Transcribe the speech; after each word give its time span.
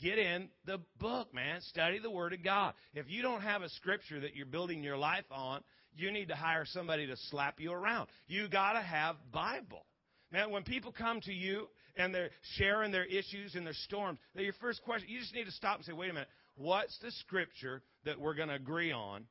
get 0.00 0.18
in 0.18 0.48
the 0.64 0.78
book, 0.98 1.32
man. 1.34 1.60
Study 1.62 1.98
the 1.98 2.10
Word 2.10 2.32
of 2.32 2.42
God. 2.42 2.74
If 2.94 3.06
you 3.08 3.22
don't 3.22 3.42
have 3.42 3.62
a 3.62 3.68
scripture 3.70 4.20
that 4.20 4.34
you're 4.34 4.46
building 4.46 4.82
your 4.82 4.96
life 4.96 5.24
on, 5.30 5.62
you 5.94 6.10
need 6.12 6.28
to 6.28 6.34
hire 6.34 6.64
somebody 6.66 7.06
to 7.06 7.16
slap 7.30 7.60
you 7.60 7.72
around. 7.72 8.08
You 8.26 8.48
gotta 8.48 8.80
have 8.80 9.16
Bible. 9.32 9.84
Man, 10.30 10.50
when 10.50 10.62
people 10.62 10.92
come 10.92 11.20
to 11.22 11.32
you 11.32 11.68
and 11.96 12.14
they're 12.14 12.30
sharing 12.56 12.92
their 12.92 13.06
issues 13.06 13.54
and 13.54 13.66
their 13.66 13.74
storms, 13.74 14.18
your 14.34 14.52
first 14.60 14.82
question, 14.82 15.08
you 15.08 15.20
just 15.20 15.34
need 15.34 15.46
to 15.46 15.52
stop 15.52 15.76
and 15.76 15.84
say, 15.84 15.92
wait 15.92 16.10
a 16.10 16.12
minute, 16.12 16.28
what's 16.56 16.96
the 16.98 17.10
scripture 17.12 17.82
that 18.04 18.20
we're 18.20 18.34
going 18.34 18.48
to 18.48 18.54
agree 18.54 18.92
on 18.92 19.24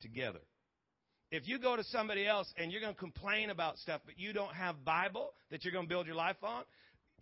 together? 0.00 0.40
If 1.30 1.46
you 1.48 1.58
go 1.58 1.76
to 1.76 1.84
somebody 1.84 2.26
else 2.26 2.52
and 2.56 2.72
you're 2.72 2.80
going 2.80 2.94
to 2.94 2.98
complain 2.98 3.50
about 3.50 3.78
stuff, 3.78 4.00
but 4.04 4.18
you 4.18 4.32
don't 4.32 4.54
have 4.54 4.84
Bible 4.84 5.32
that 5.50 5.64
you're 5.64 5.72
going 5.72 5.86
to 5.86 5.88
build 5.88 6.06
your 6.06 6.16
life 6.16 6.36
on, 6.42 6.64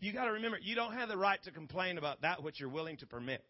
you 0.01 0.13
got 0.13 0.25
to 0.25 0.33
remember, 0.33 0.59
you 0.61 0.75
don't 0.75 0.93
have 0.93 1.09
the 1.09 1.17
right 1.17 1.43
to 1.45 1.51
complain 1.51 1.99
about 1.99 2.23
that 2.23 2.43
which 2.43 2.61
you're 2.61 2.69
willing 2.69 2.97
to 2.99 3.07
permit. 3.07 3.45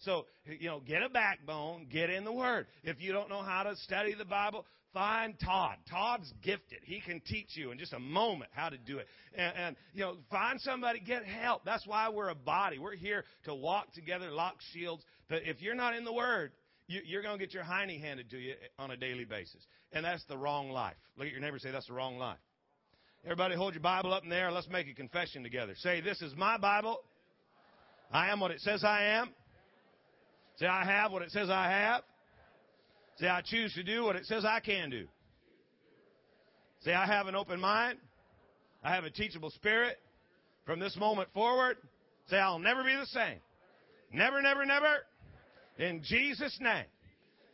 So, 0.00 0.26
you 0.46 0.68
know, 0.68 0.80
get 0.80 1.02
a 1.02 1.08
backbone, 1.08 1.86
get 1.90 2.08
in 2.10 2.24
the 2.24 2.32
Word. 2.32 2.66
If 2.84 3.00
you 3.00 3.12
don't 3.12 3.28
know 3.28 3.42
how 3.42 3.64
to 3.64 3.74
study 3.76 4.14
the 4.14 4.24
Bible, 4.24 4.64
find 4.94 5.34
Todd. 5.44 5.76
Todd's 5.90 6.32
gifted. 6.42 6.78
He 6.84 7.00
can 7.00 7.20
teach 7.20 7.56
you 7.56 7.72
in 7.72 7.78
just 7.78 7.92
a 7.92 7.98
moment 7.98 8.50
how 8.54 8.68
to 8.68 8.78
do 8.78 8.98
it. 8.98 9.08
And, 9.34 9.52
and, 9.56 9.76
you 9.94 10.02
know, 10.02 10.16
find 10.30 10.60
somebody, 10.60 11.00
get 11.00 11.24
help. 11.24 11.64
That's 11.64 11.86
why 11.86 12.08
we're 12.10 12.28
a 12.28 12.34
body. 12.36 12.78
We're 12.78 12.94
here 12.94 13.24
to 13.44 13.54
walk 13.54 13.92
together, 13.92 14.30
lock 14.30 14.56
shields. 14.72 15.04
But 15.28 15.42
if 15.44 15.60
you're 15.60 15.74
not 15.74 15.96
in 15.96 16.04
the 16.04 16.12
Word, 16.12 16.52
you, 16.86 17.00
you're 17.04 17.22
going 17.22 17.38
to 17.38 17.44
get 17.44 17.52
your 17.52 17.64
hiney 17.64 18.00
handed 18.00 18.30
to 18.30 18.38
you 18.38 18.54
on 18.78 18.92
a 18.92 18.96
daily 18.96 19.24
basis. 19.24 19.66
And 19.92 20.04
that's 20.04 20.24
the 20.26 20.38
wrong 20.38 20.70
life. 20.70 20.96
Look 21.16 21.26
at 21.26 21.32
your 21.32 21.40
neighbor 21.40 21.58
say, 21.58 21.72
that's 21.72 21.88
the 21.88 21.94
wrong 21.94 22.18
life. 22.18 22.38
Everybody 23.28 23.56
hold 23.56 23.74
your 23.74 23.82
Bible 23.82 24.14
up 24.14 24.24
in 24.24 24.30
there. 24.30 24.50
Let's 24.50 24.70
make 24.70 24.88
a 24.88 24.94
confession 24.94 25.42
together. 25.42 25.74
Say, 25.76 26.00
this 26.00 26.22
is 26.22 26.34
my 26.34 26.56
Bible. 26.56 27.02
I 28.10 28.30
am 28.30 28.40
what 28.40 28.50
it 28.50 28.60
says 28.60 28.82
I 28.82 29.02
am. 29.02 29.28
Say, 30.56 30.64
I 30.64 30.82
have 30.82 31.12
what 31.12 31.20
it 31.20 31.30
says 31.30 31.50
I 31.50 31.68
have. 31.68 32.04
Say, 33.18 33.28
I 33.28 33.42
choose 33.42 33.74
to 33.74 33.82
do 33.82 34.04
what 34.04 34.16
it 34.16 34.24
says 34.24 34.46
I 34.46 34.60
can 34.60 34.88
do. 34.88 35.06
Say, 36.80 36.94
I 36.94 37.04
have 37.04 37.26
an 37.26 37.34
open 37.34 37.60
mind. 37.60 37.98
I 38.82 38.94
have 38.94 39.04
a 39.04 39.10
teachable 39.10 39.50
spirit. 39.50 39.98
From 40.64 40.80
this 40.80 40.96
moment 40.96 41.28
forward, 41.34 41.76
say, 42.30 42.38
I'll 42.38 42.58
never 42.58 42.82
be 42.82 42.96
the 42.96 43.04
same. 43.04 43.40
Never, 44.10 44.40
never, 44.40 44.64
never. 44.64 45.04
In 45.78 46.00
Jesus' 46.02 46.56
name. 46.62 46.86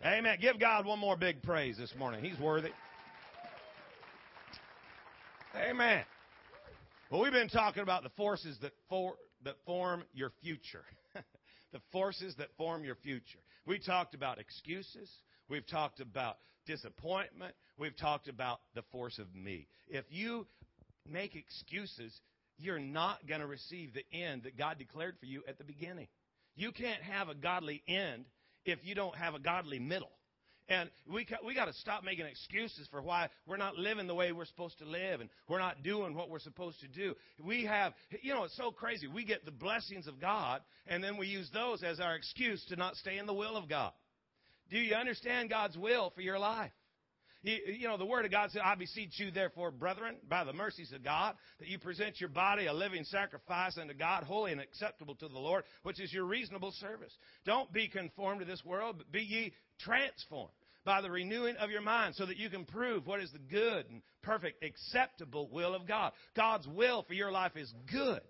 Amen. 0.07 0.39
Give 0.41 0.61
God 0.61 0.87
one 0.87 1.01
more 1.01 1.17
big 1.17 1.43
praise 1.43 1.77
this 1.77 1.93
morning. 1.99 2.23
He's 2.23 2.39
worthy. 2.39 2.71
Amen. 5.57 6.03
Well, 7.11 7.23
we've 7.23 7.33
been 7.33 7.49
talking 7.49 7.85
about 7.85 8.03
the 8.03 8.11
forces 8.11 8.59
that, 8.63 8.73
for, 8.89 9.15
that 9.45 9.55
form 9.65 10.03
your 10.13 10.33
future. 10.43 10.85
the 11.73 11.81
forces 11.93 12.35
that 12.39 12.49
form 12.57 12.85
your 12.85 12.97
future. 12.97 13.39
We 13.65 13.79
talked 13.79 14.15
about 14.15 14.41
excuses. 14.41 15.09
We've 15.49 15.67
talked 15.67 16.01
about 16.01 16.39
disappointment. 16.67 17.55
We've 17.79 17.97
talked 17.97 18.27
about 18.29 18.61
the 18.75 18.83
force 18.91 19.21
of 19.21 19.33
me. 19.33 19.69
If 19.89 20.05
you 20.09 20.47
make 21.09 21.37
excuses, 21.37 22.13
you're 22.59 22.81
not 22.81 23.25
going 23.29 23.41
to 23.41 23.47
receive 23.47 23.93
the 23.95 24.05
end 24.13 24.43
that 24.43 24.59
God 24.59 24.79
declared 24.79 25.15
for 25.21 25.27
you 25.27 25.45
at 25.47 25.59
the 25.59 25.65
beginning. 25.65 26.09
You 26.57 26.73
can't 26.73 27.03
have 27.03 27.29
a 27.29 27.35
godly 27.35 27.81
end 27.87 28.25
if 28.65 28.81
you 28.83 28.97
don't 28.97 29.15
have 29.15 29.35
a 29.35 29.39
godly 29.39 29.79
middle. 29.79 30.11
And 30.69 30.91
we 31.13 31.27
we 31.45 31.55
got 31.55 31.67
to 31.67 31.75
stop 31.75 32.05
making 32.05 32.25
excuses 32.25 32.89
for 32.91 33.03
why 33.03 33.29
we're 33.47 33.59
not 33.59 33.77
living 33.77 34.07
the 34.07 34.15
way 34.15 34.33
we're 34.33 34.47
supposed 34.47 34.79
to 34.79 34.87
live 34.87 35.21
and 35.21 35.29
we're 35.47 35.59
not 35.59 35.83
doing 35.83 36.15
what 36.15 36.31
we're 36.31 36.39
supposed 36.39 36.81
to 36.81 36.89
do. 36.89 37.15
We 37.43 37.65
have, 37.65 37.93
you 38.23 38.33
know, 38.33 38.45
it's 38.45 38.57
so 38.57 38.71
crazy. 38.71 39.07
We 39.07 39.25
get 39.25 39.45
the 39.45 39.51
blessings 39.51 40.07
of 40.07 40.21
God 40.21 40.63
and 40.87 41.05
then 41.05 41.19
we 41.19 41.27
use 41.27 41.51
those 41.53 41.83
as 41.83 42.01
our 42.01 42.15
excuse 42.15 42.65
to 42.67 42.77
not 42.77 42.97
stay 42.97 43.19
in 43.19 43.27
the 43.27 43.35
will 43.35 43.57
of 43.57 43.69
God. 43.69 43.93
Do 44.71 44.79
you 44.79 44.95
understand 44.95 45.51
God's 45.51 45.77
will 45.77 46.11
for 46.15 46.23
your 46.23 46.39
life? 46.39 46.73
You, 47.45 47.89
know, 47.89 47.99
the 47.99 48.07
Word 48.07 48.25
of 48.25 48.31
God 48.31 48.51
said, 48.53 48.63
I 48.65 48.75
beseech 48.75 49.21
you, 49.21 49.31
therefore, 49.31 49.71
brethren, 49.71 50.17
by 50.31 50.45
the 50.45 50.55
mercies 50.55 50.93
of 50.93 51.05
God, 51.05 51.35
that 51.59 51.69
you 51.69 51.79
present 51.79 52.19
your 52.19 52.31
body 52.31 52.65
a 52.65 52.73
living 52.73 53.05
sacrifice 53.05 53.77
unto 53.77 53.93
God, 53.93 54.25
holy 54.25 54.53
and 54.53 54.63
acceptable 54.63 55.15
to 55.17 55.29
the 55.29 55.39
Lord, 55.39 55.65
which 55.83 56.01
is 56.01 56.11
your 56.11 56.25
reasonable 56.25 56.73
service. 56.73 57.13
Don't 57.45 57.71
be 57.71 57.87
conformed 57.87 58.41
to 58.41 58.47
this 58.47 58.65
world, 58.65 58.97
but 58.97 59.13
be 59.13 59.21
ye 59.21 59.53
transformed 59.81 60.53
by 60.85 61.01
the 61.01 61.11
renewing 61.11 61.57
of 61.57 61.71
your 61.71 61.81
mind 61.81 62.15
so 62.15 62.27
that 62.27 62.37
you 62.37 62.51
can 62.51 62.65
prove 62.65 63.07
what 63.07 63.21
is 63.21 63.31
the 63.33 63.39
good 63.39 63.87
and 63.91 64.03
perfect, 64.23 64.63
acceptable 64.63 65.49
will 65.51 65.75
of 65.75 65.87
God. 65.87 66.13
God's 66.37 66.67
will 66.69 67.05
for 67.05 67.15
your 67.15 67.33
life 67.33 67.57
is 67.57 67.73
good. 67.91 68.21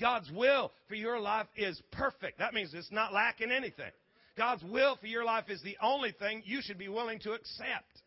God's 0.00 0.30
will 0.30 0.72
for 0.88 0.94
your 0.94 1.20
life 1.20 1.46
is 1.56 1.80
perfect. 1.92 2.38
That 2.38 2.54
means 2.54 2.72
it's 2.74 2.92
not 2.92 3.12
lacking 3.12 3.50
anything. 3.50 3.90
God's 4.36 4.62
will 4.62 4.96
for 4.96 5.06
your 5.06 5.24
life 5.24 5.46
is 5.48 5.60
the 5.62 5.76
only 5.82 6.12
thing 6.12 6.42
you 6.44 6.60
should 6.62 6.78
be 6.78 6.88
willing 6.88 7.18
to 7.20 7.32
accept. 7.32 8.02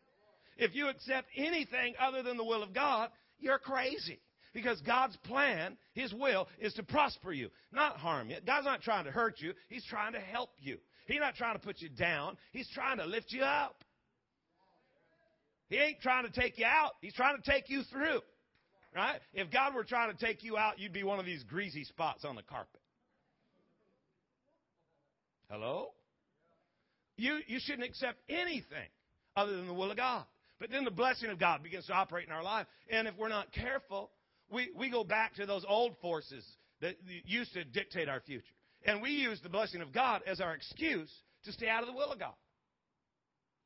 If 0.57 0.73
you 0.75 0.87
accept 0.87 1.27
anything 1.35 1.95
other 1.99 2.23
than 2.23 2.37
the 2.37 2.45
will 2.45 2.63
of 2.63 2.73
God, 2.73 3.09
you're 3.39 3.59
crazy. 3.59 4.19
Because 4.53 4.81
God's 4.81 5.15
plan, 5.17 5.77
His 5.93 6.13
will, 6.13 6.47
is 6.59 6.73
to 6.73 6.83
prosper 6.83 7.31
you, 7.31 7.49
not 7.71 7.97
harm 7.97 8.29
you. 8.29 8.37
God's 8.45 8.65
not 8.65 8.81
trying 8.81 9.05
to 9.05 9.11
hurt 9.11 9.35
you. 9.39 9.53
He's 9.69 9.85
trying 9.85 10.13
to 10.13 10.19
help 10.19 10.49
you. 10.59 10.77
He's 11.11 11.19
not 11.19 11.35
trying 11.35 11.55
to 11.55 11.59
put 11.59 11.81
you 11.81 11.89
down. 11.89 12.37
He's 12.53 12.69
trying 12.69 12.97
to 12.99 13.05
lift 13.05 13.33
you 13.33 13.43
up. 13.43 13.83
He 15.67 15.75
ain't 15.75 15.99
trying 16.01 16.23
to 16.25 16.31
take 16.31 16.57
you 16.57 16.65
out. 16.65 16.91
He's 17.01 17.13
trying 17.13 17.35
to 17.35 17.51
take 17.51 17.69
you 17.69 17.83
through. 17.91 18.21
Right? 18.95 19.19
If 19.33 19.51
God 19.51 19.75
were 19.75 19.83
trying 19.83 20.15
to 20.15 20.25
take 20.25 20.41
you 20.41 20.57
out, 20.57 20.79
you'd 20.79 20.93
be 20.93 21.03
one 21.03 21.19
of 21.19 21.25
these 21.25 21.43
greasy 21.43 21.83
spots 21.83 22.23
on 22.23 22.37
the 22.37 22.43
carpet. 22.43 22.79
Hello? 25.49 25.89
You, 27.17 27.39
you 27.45 27.59
shouldn't 27.59 27.87
accept 27.87 28.19
anything 28.29 28.87
other 29.35 29.57
than 29.57 29.67
the 29.67 29.73
will 29.73 29.91
of 29.91 29.97
God. 29.97 30.23
But 30.59 30.71
then 30.71 30.85
the 30.85 30.91
blessing 30.91 31.29
of 31.29 31.39
God 31.39 31.61
begins 31.61 31.87
to 31.87 31.93
operate 31.93 32.25
in 32.25 32.31
our 32.31 32.43
life. 32.43 32.67
And 32.89 33.05
if 33.05 33.15
we're 33.17 33.27
not 33.27 33.51
careful, 33.51 34.11
we, 34.49 34.69
we 34.77 34.89
go 34.89 35.03
back 35.03 35.35
to 35.35 35.45
those 35.45 35.65
old 35.67 35.97
forces 36.01 36.45
that 36.79 36.95
used 37.25 37.51
to 37.53 37.65
dictate 37.65 38.07
our 38.07 38.21
future. 38.21 38.45
And 38.85 39.01
we 39.01 39.11
use 39.11 39.39
the 39.41 39.49
blessing 39.49 39.81
of 39.81 39.93
God 39.93 40.21
as 40.25 40.39
our 40.39 40.53
excuse 40.53 41.11
to 41.45 41.51
stay 41.51 41.67
out 41.67 41.81
of 41.81 41.87
the 41.87 41.93
will 41.93 42.11
of 42.11 42.19
God. 42.19 42.33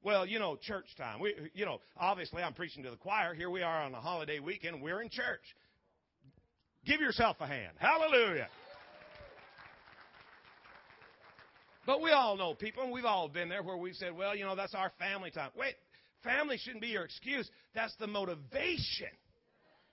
Well, 0.03 0.25
you 0.25 0.39
know, 0.39 0.55
church 0.55 0.85
time. 0.97 1.19
We, 1.19 1.33
you 1.53 1.65
know, 1.65 1.79
obviously 1.97 2.43
I'm 2.43 2.53
preaching 2.53 2.83
to 2.83 2.91
the 2.91 2.97
choir. 2.97 3.33
Here 3.33 3.49
we 3.49 3.61
are 3.61 3.83
on 3.83 3.93
a 3.93 4.01
holiday 4.01 4.39
weekend. 4.39 4.81
We're 4.81 5.01
in 5.01 5.09
church. 5.09 5.41
Give 6.85 7.01
yourself 7.01 7.37
a 7.39 7.47
hand. 7.47 7.73
Hallelujah. 7.77 8.47
But 11.87 12.01
we 12.01 12.11
all 12.11 12.35
know 12.35 12.53
people, 12.53 12.83
and 12.83 12.91
we've 12.91 13.05
all 13.05 13.27
been 13.27 13.49
there 13.49 13.63
where 13.63 13.77
we've 13.77 13.95
said, 13.95 14.15
well, 14.15 14.35
you 14.35 14.43
know, 14.43 14.55
that's 14.55 14.75
our 14.75 14.91
family 14.99 15.31
time. 15.31 15.51
Wait, 15.57 15.75
Family 16.25 16.57
shouldn't 16.57 16.81
be 16.81 16.87
your 16.87 17.05
excuse. 17.05 17.49
That's 17.75 17.95
the 17.97 18.07
motivation 18.07 19.13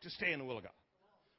to 0.02 0.10
stay 0.10 0.32
in 0.32 0.38
the 0.38 0.44
will 0.44 0.56
of 0.56 0.64
God. 0.64 0.72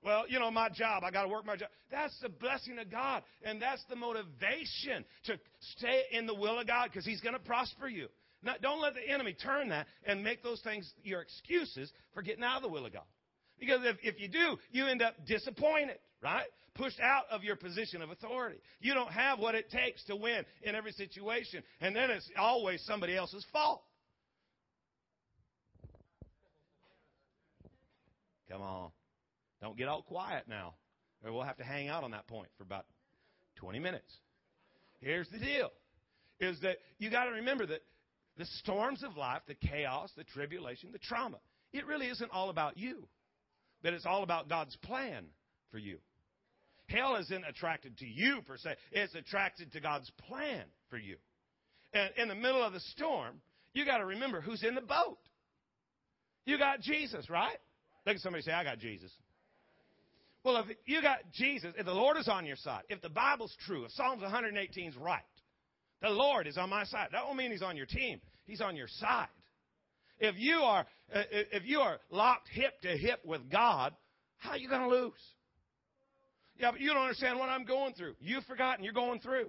Well, 0.04 0.26
you 0.28 0.40
know, 0.40 0.52
my 0.52 0.70
job, 0.70 1.04
I 1.04 1.12
got 1.12 1.24
to 1.24 1.30
work 1.30 1.46
my 1.46 1.56
job. 1.56 1.70
That's 1.90 2.18
the 2.22 2.30
blessing 2.30 2.78
of 2.80 2.92
God. 2.92 3.24
And 3.44 3.62
that's 3.62 3.84
the 3.90 3.96
motivation 3.96 5.06
to 5.26 5.40
stay 5.78 6.04
in 6.12 6.26
the 6.26 6.34
will 6.34 6.60
of 6.60 6.68
God 6.68 6.90
because 6.92 7.06
He's 7.06 7.22
going 7.22 7.34
to 7.34 7.40
prosper 7.40 7.88
you. 7.88 8.08
Now, 8.44 8.56
don't 8.62 8.82
let 8.82 8.94
the 8.94 9.10
enemy 9.10 9.34
turn 9.34 9.70
that 9.70 9.88
and 10.06 10.22
make 10.22 10.44
those 10.44 10.60
things 10.62 10.92
your 11.04 11.22
excuses 11.22 11.92
for 12.14 12.22
getting 12.22 12.44
out 12.44 12.58
of 12.58 12.64
the 12.64 12.70
will 12.70 12.86
of 12.86 12.92
God. 12.92 13.04
Because 13.58 13.80
if, 13.84 13.96
if 14.04 14.20
you 14.20 14.28
do, 14.28 14.58
you 14.72 14.86
end 14.88 15.02
up 15.02 15.16
disappointed, 15.26 15.98
right? 16.22 16.48
Pushed 16.76 17.00
out 17.00 17.24
of 17.32 17.44
your 17.44 17.56
position 17.56 18.02
of 18.02 18.10
authority. 18.10 18.58
You 18.82 18.94
don't 18.94 19.12
have 19.12 19.40
what 19.40 19.56
it 19.56 19.72
takes 19.72 20.04
to 20.06 20.18
win 20.18 20.44
in 20.64 20.76
every 20.76 20.92
situation. 20.92 21.64
And 21.80 21.96
then 21.96 22.10
it's 22.10 22.30
always 22.38 22.84
somebody 22.86 23.16
else's 23.16 23.46
fault. 23.54 23.84
Come 28.50 28.62
on. 28.62 28.92
Don't 29.64 29.78
get 29.78 29.88
all 29.88 30.02
quiet 30.02 30.44
now, 30.50 30.74
or 31.24 31.32
we'll 31.32 31.44
have 31.44 31.56
to 31.56 31.64
hang 31.64 31.88
out 31.88 32.04
on 32.04 32.12
that 32.12 32.28
point 32.28 32.50
for 32.58 32.64
about 32.64 32.86
20 33.56 33.80
minutes. 33.80 34.12
Here's 35.00 35.30
the 35.30 35.40
deal 35.40 35.72
is 36.42 36.60
that 36.62 36.80
you 36.98 37.10
got 37.10 37.26
to 37.26 37.32
remember 37.32 37.66
that 37.66 37.80
the 38.38 38.46
storms 38.60 39.04
of 39.04 39.16
life, 39.16 39.42
the 39.48 39.56
chaos, 39.56 40.12
the 40.18 40.26
tribulation, 40.26 40.90
the 40.92 41.00
trauma, 41.00 41.38
it 41.72 41.86
really 41.86 42.08
isn't 42.08 42.30
all 42.32 42.50
about 42.50 42.78
you. 42.78 43.08
That 43.84 43.94
it's 43.94 44.06
all 44.06 44.24
about 44.24 44.50
God's 44.50 44.76
plan 44.78 45.28
for 45.72 45.78
you. 45.78 46.00
Hell 46.90 47.16
isn't 47.16 47.46
attracted 47.48 47.98
to 48.00 48.06
you 48.06 48.42
per 48.46 48.58
se. 48.58 48.76
It's 48.92 49.16
attracted 49.16 49.72
to 49.72 49.80
God's 49.80 50.12
plan 50.28 50.64
for 50.90 50.98
you. 50.98 51.16
And 51.94 52.12
in 52.18 52.28
the 52.28 52.36
middle 52.36 52.64
of 52.64 52.74
the 52.74 52.82
storm, 52.82 53.40
you 53.74 53.86
got 53.86 54.00
to 54.00 54.06
remember 54.06 54.42
who's 54.42 54.64
in 54.64 54.76
the 54.76 54.82
boat. 54.82 55.20
You 56.46 56.58
got 56.58 56.82
Jesus, 56.82 57.30
right? 57.30 57.58
Look 58.06 58.16
at 58.16 58.22
somebody 58.22 58.44
say, 58.44 58.52
I 58.52 58.66
got 58.66 58.80
Jesus. 58.80 59.12
Well, 60.44 60.58
if 60.58 60.78
you 60.86 61.02
got 61.02 61.20
Jesus, 61.32 61.74
if 61.78 61.86
the 61.86 61.94
Lord 61.94 62.18
is 62.18 62.28
on 62.28 62.46
your 62.46 62.58
side, 62.58 62.84
if 62.90 63.02
the 63.02 63.10
Bible's 63.10 63.56
true, 63.66 63.86
if 63.86 63.92
Psalms 63.92 64.22
118 64.22 64.90
is 64.90 64.98
right, 64.98 65.22
the 66.02 66.10
Lord 66.10 66.48
is 66.48 66.58
on 66.58 66.70
my 66.70 66.84
side. 66.84 67.10
That 67.14 67.24
won't 67.24 67.38
mean 67.38 67.52
He's 67.52 67.62
on 67.62 67.78
your 67.78 67.86
team. 67.86 68.20
He's 68.46 68.60
on 68.60 68.76
your 68.76 68.90
side. 68.90 69.28
If 70.20 70.36
you 70.38 70.58
are, 70.58 70.86
uh, 71.14 71.24
if 71.32 71.66
you 71.66 71.80
are 71.80 72.00
locked 72.10 72.50
hip 72.50 72.82
to 72.82 72.90
hip 72.90 73.22
with 73.26 73.50
God, 73.50 73.94
how 74.38 74.52
are 74.52 74.58
you 74.58 74.68
going 74.68 74.82
to 74.82 74.90
lose? 74.90 75.14
Yeah, 76.58 76.72
but 76.72 76.82
you 76.82 76.94
don't 76.94 77.02
understand 77.02 77.40
what 77.40 77.50
I'm 77.50 77.64
going 77.64 77.94
through. 77.94 78.16
You've 78.20 78.44
forgotten 78.46 78.84
you're 78.84 78.94
going 78.94 79.22
through. 79.22 79.48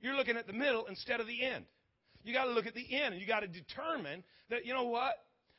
You're 0.00 0.14
looking 0.14 0.36
at 0.36 0.46
the 0.46 0.52
middle 0.52 0.86
instead 0.86 1.20
of 1.20 1.26
the 1.26 1.44
end. 1.44 1.64
You 2.22 2.32
got 2.32 2.44
to 2.44 2.52
look 2.52 2.66
at 2.66 2.74
the 2.74 2.86
end 2.94 3.14
and 3.14 3.20
you 3.20 3.26
got 3.26 3.40
to 3.40 3.48
determine 3.48 4.22
that, 4.48 4.64
you 4.64 4.72
know 4.72 4.84
what? 4.84 5.14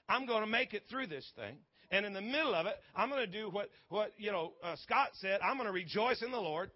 I'm 0.10 0.26
going 0.26 0.42
to 0.42 0.48
make 0.48 0.74
it 0.74 0.84
through 0.90 1.08
this 1.08 1.30
thing. 1.36 1.58
And 1.92 2.06
in 2.06 2.14
the 2.14 2.22
middle 2.22 2.56
of 2.56 2.66
it, 2.66 2.76
I'm 2.96 3.10
going 3.10 3.30
to 3.30 3.32
do 3.32 3.50
what, 3.50 3.70
what 3.90 4.14
you 4.18 4.32
know, 4.32 4.54
uh, 4.64 4.76
Scott 4.84 5.10
said. 5.20 5.42
I'm 5.44 5.58
going 5.58 5.68
to 5.68 5.74
rejoice 5.74 6.22
in 6.22 6.32
the 6.32 6.40
Lord 6.40 6.72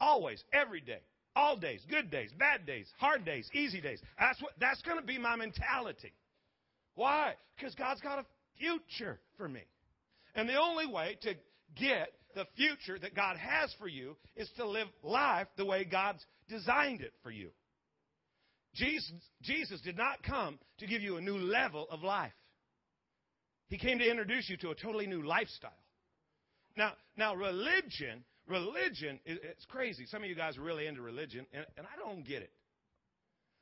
always, 0.00 0.42
every 0.52 0.80
day, 0.80 1.00
all 1.34 1.56
days, 1.56 1.80
good 1.90 2.10
days, 2.10 2.30
bad 2.38 2.64
days, 2.64 2.86
hard 2.98 3.24
days, 3.24 3.48
easy 3.52 3.80
days. 3.80 4.00
That's 4.18 4.40
what, 4.40 4.52
that's 4.60 4.80
going 4.82 5.00
to 5.00 5.06
be 5.06 5.18
my 5.18 5.36
mentality. 5.36 6.12
Why? 6.94 7.34
Because 7.56 7.74
God's 7.74 8.00
got 8.00 8.20
a 8.20 8.24
future 8.58 9.18
for 9.36 9.48
me. 9.48 9.62
And 10.34 10.48
the 10.48 10.60
only 10.60 10.86
way 10.86 11.18
to 11.22 11.34
get 11.74 12.12
the 12.34 12.46
future 12.56 12.98
that 12.98 13.14
God 13.14 13.36
has 13.36 13.74
for 13.78 13.88
you 13.88 14.16
is 14.36 14.48
to 14.56 14.68
live 14.68 14.88
life 15.02 15.48
the 15.56 15.64
way 15.64 15.84
God's 15.84 16.24
designed 16.48 17.00
it 17.00 17.12
for 17.22 17.30
you. 17.30 17.50
Jesus, 18.74 19.10
Jesus 19.42 19.80
did 19.80 19.96
not 19.96 20.22
come 20.22 20.58
to 20.78 20.86
give 20.86 21.00
you 21.00 21.16
a 21.16 21.20
new 21.20 21.38
level 21.38 21.86
of 21.90 22.02
life. 22.02 22.32
He 23.68 23.78
came 23.78 23.98
to 23.98 24.08
introduce 24.08 24.48
you 24.48 24.56
to 24.58 24.70
a 24.70 24.74
totally 24.74 25.06
new 25.06 25.22
lifestyle. 25.22 25.72
Now, 26.76 26.92
now 27.16 27.34
religion, 27.34 28.24
religion, 28.46 29.18
it's 29.24 29.64
crazy. 29.66 30.06
Some 30.06 30.22
of 30.22 30.28
you 30.28 30.36
guys 30.36 30.56
are 30.56 30.62
really 30.62 30.86
into 30.86 31.02
religion, 31.02 31.46
and, 31.52 31.66
and 31.76 31.86
I 31.86 31.98
don't 31.98 32.24
get 32.24 32.42
it. 32.42 32.52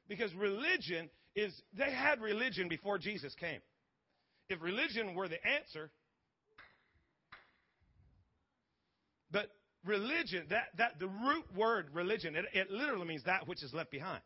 Because 0.09 0.35
religion 0.35 1.09
is, 1.35 1.55
they 1.77 1.91
had 1.91 2.21
religion 2.21 2.69
before 2.69 2.99
Jesus 2.99 3.35
came. 3.35 3.61
If 4.49 4.61
religion 4.61 5.15
were 5.15 5.29
the 5.29 5.43
answer, 5.47 5.91
but 9.31 9.49
religion, 9.87 10.45
that, 10.51 10.67
that 10.77 10.99
the 10.99 11.07
root 11.07 11.47
word 11.57 11.87
religion, 11.95 12.37
it, 12.37 12.45
it 12.53 12.71
literally 12.71 13.07
means 13.07 13.23
that 13.25 13.49
which 13.49 13.63
is 13.63 13.73
left 13.73 13.91
behind. 13.91 14.21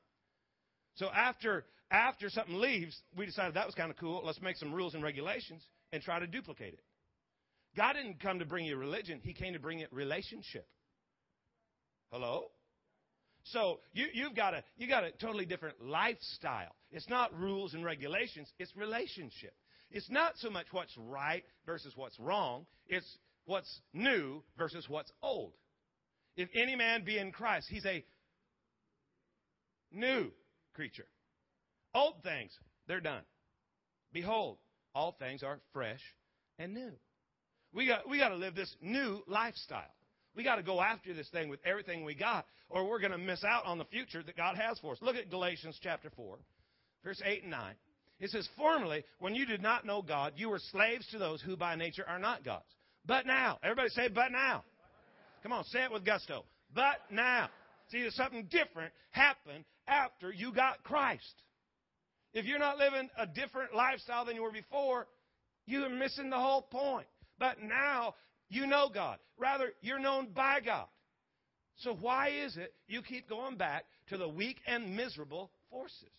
So 0.96 1.06
after 1.06 1.64
after 1.90 2.28
something 2.28 2.54
leaves, 2.54 3.00
we 3.16 3.26
decided 3.26 3.54
that 3.54 3.66
was 3.66 3.74
kind 3.74 3.90
of 3.90 3.96
cool. 3.96 4.22
Let's 4.24 4.42
make 4.42 4.56
some 4.56 4.72
rules 4.72 4.94
and 4.94 5.02
regulations 5.02 5.62
and 5.92 6.02
try 6.02 6.18
to 6.18 6.26
duplicate 6.26 6.74
it. 6.74 6.82
God 7.76 7.94
didn't 7.94 8.20
come 8.20 8.40
to 8.40 8.44
bring 8.44 8.66
you 8.66 8.76
religion, 8.76 9.20
He 9.22 9.32
came 9.32 9.52
to 9.54 9.58
bring 9.58 9.80
it 9.80 9.92
relationship. 9.92 10.66
Hello? 12.10 12.46
So 13.44 13.80
you, 13.92 14.06
you've 14.12 14.34
got 14.34 14.54
a 14.54 14.62
you 14.76 14.88
got 14.88 15.04
a 15.04 15.10
totally 15.12 15.46
different 15.46 15.76
lifestyle. 15.82 16.74
It's 16.90 17.08
not 17.08 17.38
rules 17.38 17.74
and 17.74 17.84
regulations, 17.84 18.48
it's 18.58 18.74
relationship. 18.76 19.54
It's 19.90 20.10
not 20.10 20.34
so 20.36 20.50
much 20.50 20.66
what's 20.70 20.94
right 20.98 21.44
versus 21.64 21.94
what's 21.96 22.18
wrong, 22.20 22.66
it's 22.86 23.06
what's 23.46 23.80
new 23.94 24.42
versus 24.58 24.86
what's 24.88 25.10
old. 25.22 25.54
If 26.36 26.50
any 26.54 26.76
man 26.76 27.04
be 27.04 27.18
in 27.18 27.32
Christ, 27.32 27.66
he's 27.70 27.86
a 27.86 28.04
new 29.90 30.30
creature. 30.74 31.06
Old 31.94 32.22
things, 32.22 32.52
they're 32.86 33.00
done. 33.00 33.22
Behold, 34.12 34.58
all 34.94 35.16
things 35.18 35.42
are 35.42 35.60
fresh 35.72 36.00
and 36.58 36.74
new. 36.74 36.92
We 37.72 37.86
got, 37.86 38.08
we 38.08 38.18
got 38.18 38.30
to 38.30 38.36
live 38.36 38.54
this 38.54 38.74
new 38.80 39.22
lifestyle. 39.26 39.94
We 40.34 40.44
got 40.44 40.56
to 40.56 40.62
go 40.62 40.80
after 40.80 41.12
this 41.12 41.28
thing 41.30 41.48
with 41.48 41.60
everything 41.64 42.04
we 42.04 42.14
got, 42.14 42.46
or 42.70 42.88
we're 42.88 43.00
going 43.00 43.12
to 43.12 43.18
miss 43.18 43.44
out 43.44 43.64
on 43.66 43.78
the 43.78 43.84
future 43.86 44.22
that 44.22 44.36
God 44.36 44.56
has 44.56 44.78
for 44.78 44.92
us. 44.92 44.98
Look 45.00 45.16
at 45.16 45.30
Galatians 45.30 45.78
chapter 45.82 46.10
4, 46.16 46.38
verse 47.04 47.20
8 47.24 47.42
and 47.42 47.50
9. 47.50 47.74
It 48.20 48.30
says, 48.30 48.48
Formerly, 48.56 49.04
when 49.20 49.34
you 49.34 49.46
did 49.46 49.62
not 49.62 49.84
know 49.84 50.02
God, 50.02 50.34
you 50.36 50.48
were 50.48 50.58
slaves 50.70 51.06
to 51.10 51.18
those 51.18 51.40
who 51.42 51.56
by 51.56 51.76
nature 51.76 52.04
are 52.08 52.18
not 52.18 52.44
gods. 52.44 52.64
But 53.06 53.26
now, 53.26 53.58
everybody 53.62 53.88
say, 53.90 54.08
but 54.08 54.32
now. 54.32 54.64
Come 55.42 55.52
on, 55.52 55.64
say 55.64 55.84
it 55.84 55.92
with 55.92 56.04
gusto. 56.04 56.44
But 56.74 56.98
now. 57.10 57.48
See, 57.90 58.00
there's 58.00 58.14
something 58.16 58.48
different 58.50 58.92
happened 59.10 59.64
after 59.86 60.32
you 60.32 60.52
got 60.52 60.82
Christ. 60.82 61.42
If 62.32 62.44
you're 62.44 62.58
not 62.58 62.78
living 62.78 63.08
a 63.18 63.26
different 63.26 63.74
lifestyle 63.74 64.24
than 64.24 64.36
you 64.36 64.42
were 64.42 64.52
before, 64.52 65.06
you're 65.66 65.88
missing 65.88 66.30
the 66.30 66.36
whole 66.36 66.62
point. 66.62 67.06
But 67.38 67.62
now 67.62 68.14
you 68.48 68.66
know 68.66 68.88
God. 68.92 69.18
Rather, 69.38 69.72
you're 69.80 69.98
known 69.98 70.28
by 70.34 70.60
God. 70.64 70.86
So 71.76 71.94
why 71.94 72.30
is 72.30 72.56
it 72.56 72.74
you 72.88 73.02
keep 73.02 73.28
going 73.28 73.56
back 73.56 73.84
to 74.08 74.16
the 74.16 74.28
weak 74.28 74.58
and 74.66 74.96
miserable 74.96 75.50
forces? 75.70 76.10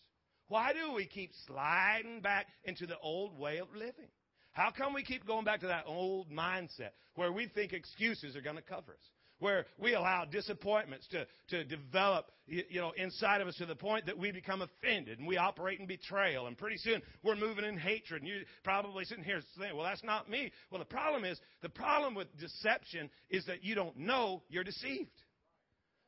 Why 0.48 0.74
do 0.74 0.94
we 0.94 1.06
keep 1.06 1.32
sliding 1.46 2.22
back 2.22 2.48
into 2.64 2.88
the 2.88 2.98
old 3.00 3.38
way 3.38 3.58
of 3.58 3.68
living? 3.74 4.10
How 4.52 4.72
come 4.72 4.94
we 4.94 5.04
keep 5.04 5.28
going 5.28 5.46
back 5.46 5.60
to 5.62 5.68
that 5.68 5.84
old 5.86 6.32
mindset 6.32 6.92
where 7.16 7.32
we 7.32 7.48
think 7.48 7.74
excuses 7.74 8.36
are 8.36 8.42
going 8.42 8.56
to 8.56 8.62
cover 8.62 8.94
us? 8.94 9.10
Where 9.39 9.65
we 9.77 9.94
allow 9.94 10.25
disappointments 10.25 11.07
to, 11.07 11.25
to 11.50 11.63
develop, 11.63 12.31
you 12.47 12.80
know, 12.80 12.91
inside 12.97 13.41
of 13.41 13.47
us 13.47 13.56
to 13.56 13.65
the 13.65 13.75
point 13.75 14.06
that 14.06 14.18
we 14.18 14.31
become 14.31 14.62
offended 14.62 15.19
and 15.19 15.27
we 15.27 15.38
operate 15.38 15.80
in 15.80 15.88
betrayal. 15.88 16.47
And 16.47 16.57
pretty 16.57 16.77
soon 16.77 17.01
we're 17.24 17.36
moving 17.36 17.65
in 17.65 17.77
hatred. 17.77 18.21
And 18.21 18.30
you're 18.30 18.41
probably 18.63 19.06
sitting 19.06 19.24
here 19.24 19.41
saying, 19.59 19.75
well, 19.75 19.86
that's 19.86 20.03
not 20.03 20.30
me. 20.30 20.51
Well, 20.71 20.80
the 20.80 20.86
problem 20.86 21.25
is, 21.25 21.39
the 21.62 21.69
problem 21.69 22.15
with 22.15 22.27
deception 22.39 23.09
is 23.30 23.45
that 23.45 23.63
you 23.63 23.75
don't 23.75 23.97
know 23.97 24.44
you're 24.50 24.63
deceived. 24.63 25.12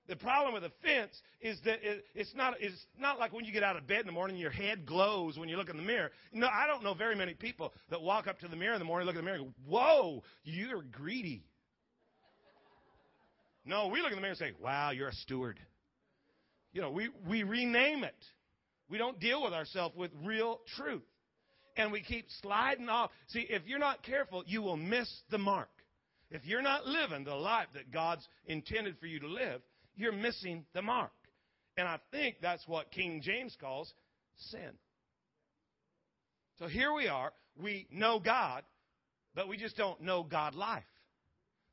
The 0.08 0.16
problem 0.16 0.54
with 0.54 0.64
offense 0.64 1.14
is 1.40 1.60
that 1.64 1.80
it, 1.84 2.04
it's 2.16 2.34
not 2.36 2.56
it's 2.60 2.76
not 3.00 3.20
like 3.20 3.32
when 3.32 3.46
you 3.46 3.54
get 3.54 3.64
out 3.64 3.78
of 3.78 3.88
bed 3.88 4.02
in 4.02 4.08
the 4.08 4.12
morning, 4.12 4.36
your 4.36 4.52
head 4.52 4.86
glows 4.86 5.38
when 5.38 5.48
you 5.48 5.56
look 5.58 5.70
in 5.70 5.78
the 5.78 5.84
mirror. 5.84 6.12
No, 6.34 6.48
I 6.48 6.68
don't 6.68 6.84
know 6.84 6.94
very 6.94 7.16
many 7.16 7.34
people 7.34 7.72
that 7.90 8.02
walk 8.02 8.28
up 8.28 8.40
to 8.40 8.48
the 8.48 8.56
mirror 8.56 8.74
in 8.74 8.80
the 8.80 8.86
morning, 8.86 9.06
look 9.06 9.16
in 9.16 9.24
the 9.24 9.26
mirror, 9.26 9.38
and 9.38 9.46
go, 9.46 9.54
"Whoa, 9.66 10.24
you're 10.44 10.82
greedy." 10.82 11.46
No, 13.66 13.88
we 13.88 14.02
look 14.02 14.12
in 14.12 14.18
the 14.18 14.22
mirror 14.22 14.32
and 14.32 14.40
say, 14.40 14.54
wow, 14.60 14.92
you're 14.92 15.10
a 15.10 15.14
steward. 15.14 15.60
You 16.74 16.82
know, 16.82 16.92
we, 16.92 17.10
we 17.28 17.44
rename 17.44 18.04
it. 18.04 18.16
We 18.90 18.98
don't 18.98 19.20
deal 19.20 19.44
with 19.44 19.54
ourselves 19.54 19.96
with 19.96 20.12
real 20.24 20.62
truth. 20.76 21.04
And 21.78 21.92
we 21.92 22.02
keep 22.02 22.26
sliding 22.42 22.90
off. 22.90 23.12
See, 23.28 23.46
if 23.50 23.64
you're 23.66 23.80
not 23.80 24.04
careful, 24.04 24.44
you 24.46 24.62
will 24.62 24.78
miss 24.78 25.10
the 25.30 25.38
mark. 25.38 25.70
If 26.30 26.46
you're 26.46 26.62
not 26.62 26.86
living 26.86 27.24
the 27.24 27.36
life 27.36 27.68
that 27.74 27.92
God's 27.92 28.28
intended 28.46 28.98
for 29.00 29.06
you 29.06 29.20
to 29.20 29.28
live, 29.28 29.62
you're 29.96 30.12
missing 30.12 30.66
the 30.74 30.82
mark. 30.82 31.12
And 31.78 31.88
I 31.88 32.00
think 32.12 32.38
that's 32.42 32.68
what 32.68 32.92
King 32.92 33.22
James 33.24 33.56
calls 33.60 33.94
sin. 34.36 34.72
So 36.60 36.68
here 36.68 36.94
we 36.94 37.08
are. 37.08 37.32
We 37.62 37.88
know 37.92 38.20
God, 38.20 38.64
but 39.36 39.48
we 39.48 39.58
just 39.58 39.78
don't 39.78 40.02
know 40.02 40.24
God 40.24 40.56
life. 40.56 40.84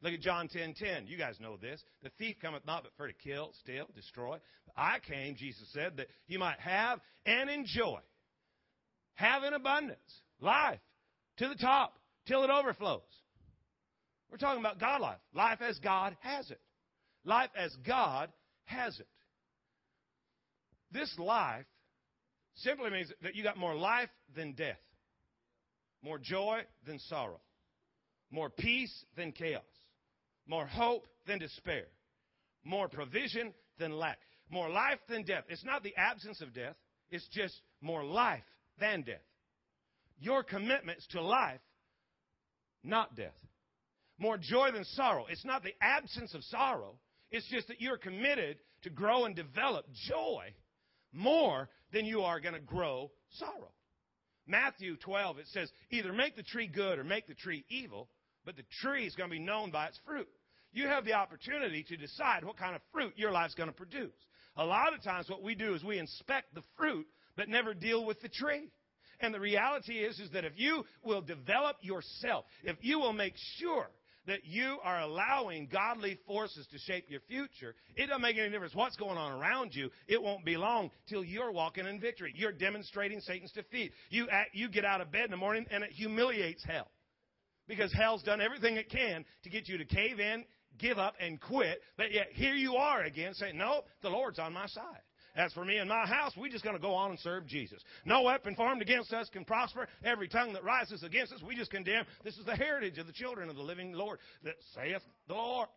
Look 0.01 0.13
at 0.13 0.21
John 0.21 0.49
10 0.49 0.75
10. 0.75 1.07
You 1.07 1.19
guys 1.19 1.41
know 1.41 1.57
this. 1.57 1.83
The 2.03 2.11
thief 2.19 2.37
cometh 2.41 2.65
not 2.67 2.85
but 2.85 2.93
for 2.97 3.09
to 3.09 3.13
kill, 3.13 3.53
steal, 3.61 3.87
destroy. 3.95 4.39
I 4.77 4.99
came, 5.01 5.35
Jesus 5.35 5.69
said, 5.73 5.97
that 5.97 6.07
you 6.29 6.39
might 6.39 6.61
have 6.61 7.01
and 7.27 7.51
enjoy. 7.51 7.99
Have 9.15 9.43
in 9.43 9.55
abundance. 9.55 9.99
Life. 10.41 10.79
To 11.39 11.49
the 11.49 11.57
top. 11.57 11.99
Till 12.27 12.45
it 12.45 12.51
overflows. 12.51 13.01
We're 14.31 14.39
talking 14.39 14.61
about 14.61 14.79
God 14.79 15.01
life. 15.01 15.19
Life 15.35 15.61
as 15.61 15.79
God 15.81 16.17
has 16.21 16.49
it. 16.51 16.61
Life 17.25 17.51
as 17.57 17.75
God 17.85 18.31
has 18.67 18.99
it. 19.01 19.09
This 20.93 21.13
life 21.19 21.67
simply 22.55 22.91
means 22.91 23.11
that 23.23 23.35
you 23.35 23.43
got 23.43 23.57
more 23.57 23.75
life 23.75 24.11
than 24.37 24.53
death. 24.53 24.79
More 26.03 26.19
joy 26.19 26.61
than 26.87 27.01
sorrow. 27.01 27.41
More 28.31 28.51
peace 28.51 29.05
than 29.17 29.33
chaos 29.33 29.65
more 30.49 30.67
hope 30.67 31.07
than 31.27 31.39
despair, 31.39 31.85
more 32.65 32.89
provision 32.89 33.53
than 33.79 33.93
lack, 33.93 34.19
more 34.51 34.69
life 34.69 34.99
than 35.09 35.23
death. 35.25 35.45
It's 35.49 35.65
not 35.65 35.83
the 35.83 35.95
absence 35.97 36.41
of 36.41 36.55
death, 36.55 36.75
it's 37.11 37.29
just 37.29 37.61
more 37.81 38.05
life 38.05 38.43
than 38.81 39.03
death. 39.03 39.23
Your 40.19 40.43
commitments 40.43 41.07
to 41.11 41.23
life, 41.23 41.61
not 42.83 43.15
death. 43.15 43.37
More 44.19 44.37
joy 44.37 44.73
than 44.73 44.85
sorrow. 44.85 45.27
It's 45.31 45.45
not 45.45 45.63
the 45.63 45.75
absence 45.81 46.35
of 46.35 46.43
sorrow, 46.45 46.99
it's 47.31 47.49
just 47.49 47.69
that 47.69 47.81
you're 47.81 47.99
committed 47.99 48.59
to 48.83 48.91
grow 48.91 49.27
and 49.27 49.37
develop 49.37 49.87
joy 50.09 50.55
more 51.13 51.69
than 51.93 52.05
you 52.05 52.23
are 52.23 52.41
going 52.41 52.55
to 52.55 52.61
grow 52.61 53.11
sorrow. 53.31 53.73
Matthew 54.47 54.97
12, 54.97 55.39
it 55.39 55.47
says, 55.49 55.71
either 55.91 56.13
make 56.13 56.37
the 56.37 56.43
tree 56.43 56.69
good 56.69 56.99
or 56.99 57.05
make 57.05 57.27
the 57.27 57.35
tree 57.35 57.65
evil, 57.69 58.09
but 58.47 58.57
the 58.57 58.65
tree 58.81 59.07
is 59.07 59.15
going 59.15 59.29
to 59.29 59.37
be 59.37 59.43
known 59.43 59.71
by 59.71 59.87
its 59.87 60.01
fruit 60.07 60.29
you 60.73 60.87
have 60.87 61.05
the 61.05 61.15
opportunity 61.15 61.83
to 61.85 61.97
decide 61.97 62.45
what 62.45 62.57
kind 62.57 62.75
of 62.75 62.83
fruit 62.93 63.15
your 63.17 63.33
life's 63.33 63.55
going 63.55 63.69
to 63.69 63.75
produce. 63.75 64.13
A 64.57 64.65
lot 64.65 64.93
of 64.93 65.03
times 65.03 65.29
what 65.29 65.43
we 65.43 65.55
do 65.55 65.75
is 65.75 65.85
we 65.85 65.99
inspect 65.99 66.55
the 66.55 66.63
fruit, 66.77 67.07
but 67.37 67.49
never 67.49 67.75
deal 67.75 68.05
with 68.05 68.21
the 68.21 68.29
tree. 68.29 68.71
And 69.21 69.35
the 69.35 69.41
reality 69.41 69.99
is, 69.99 70.19
is 70.21 70.31
that 70.31 70.45
if 70.45 70.53
you 70.57 70.85
will 71.03 71.23
develop 71.23 71.77
yourself, 71.81 72.45
if 72.63 72.77
you 72.83 72.99
will 72.99 73.13
make 73.13 73.35
sure 73.57 73.89
that 74.27 74.45
you 74.45 74.79
are 74.85 75.01
allowing 75.01 75.67
godly 75.73 76.19
forces 76.27 76.67
to 76.71 76.79
shape 76.79 77.07
your 77.09 77.21
future, 77.21 77.75
it 77.97 78.07
doesn't 78.07 78.23
make 78.23 78.37
any 78.37 78.51
difference 78.51 78.75
what's 78.75 78.97
going 78.97 79.17
on 79.17 79.41
around 79.41 79.75
you. 79.75 79.91
It 80.07 80.23
won't 80.23 80.45
be 80.45 80.57
long 80.57 80.91
till 81.09 81.25
you're 81.25 81.51
walking 81.51 81.87
in 81.87 81.99
victory. 81.99 82.33
You're 82.37 82.53
demonstrating 82.53 83.21
Satan's 83.21 83.53
defeat. 83.53 83.93
You, 84.11 84.29
act, 84.29 84.51
you 84.55 84.69
get 84.69 84.85
out 84.85 85.01
of 85.01 85.11
bed 85.11 85.25
in 85.25 85.31
the 85.31 85.37
morning 85.37 85.67
and 85.71 85.83
it 85.83 85.91
humiliates 85.91 86.63
hell. 86.65 86.91
Because 87.67 87.93
hell's 87.93 88.23
done 88.23 88.41
everything 88.41 88.77
it 88.77 88.91
can 88.91 89.25
to 89.45 89.51
get 89.51 89.69
you 89.69 89.79
to 89.79 89.85
cave 89.85 90.21
in, 90.21 90.45
give 90.79 90.99
up 90.99 91.15
and 91.21 91.41
quit. 91.41 91.81
But 91.97 92.13
yet 92.13 92.29
here 92.33 92.55
you 92.55 92.77
are 92.77 93.03
again 93.03 93.35
saying, 93.35 93.57
no, 93.57 93.83
the 94.03 94.11
Lord's 94.11 94.39
on 94.39 94.53
my 94.53 94.67
side. 94.67 95.03
As 95.37 95.53
for 95.53 95.65
me 95.65 95.77
and 95.77 95.89
my 95.89 96.05
house, 96.07 96.33
we're 96.37 96.51
just 96.51 96.65
going 96.65 96.75
to 96.75 96.83
go 96.83 96.95
on 96.95 97.11
and 97.11 97.19
serve 97.21 97.47
Jesus. 97.47 97.81
No 98.05 98.23
weapon 98.23 98.57
formed 98.57 98.83
against 98.83 99.13
us 99.13 99.29
can 99.29 99.45
prosper. 99.45 99.87
Every 100.03 100.27
tongue 100.27 100.53
that 100.55 100.65
rises 100.65 101.05
against 101.05 101.33
us, 101.33 101.41
we 101.47 101.55
just 101.55 101.71
condemn. 101.71 102.07
This 102.25 102.37
is 102.39 102.45
the 102.45 102.57
heritage 102.57 102.99
of 102.99 103.07
the 103.07 103.13
children 103.13 103.49
of 103.49 103.55
the 103.55 103.63
living 103.63 103.93
Lord 103.93 104.19
that 104.43 104.57
saith 104.75 105.03
the 105.29 105.35
Lord. 105.35 105.69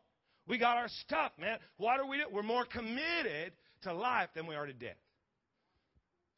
We 0.48 0.58
got 0.58 0.78
our 0.78 0.88
stuff, 0.88 1.34
man. 1.40 1.60
What 1.78 2.00
are 2.00 2.08
we 2.08 2.18
doing? 2.18 2.30
We're 2.34 2.42
more 2.42 2.66
committed 2.66 3.54
to 3.84 3.94
life 3.94 4.30
than 4.34 4.48
we 4.48 4.56
are 4.56 4.66
to 4.66 4.74
death. 4.74 4.98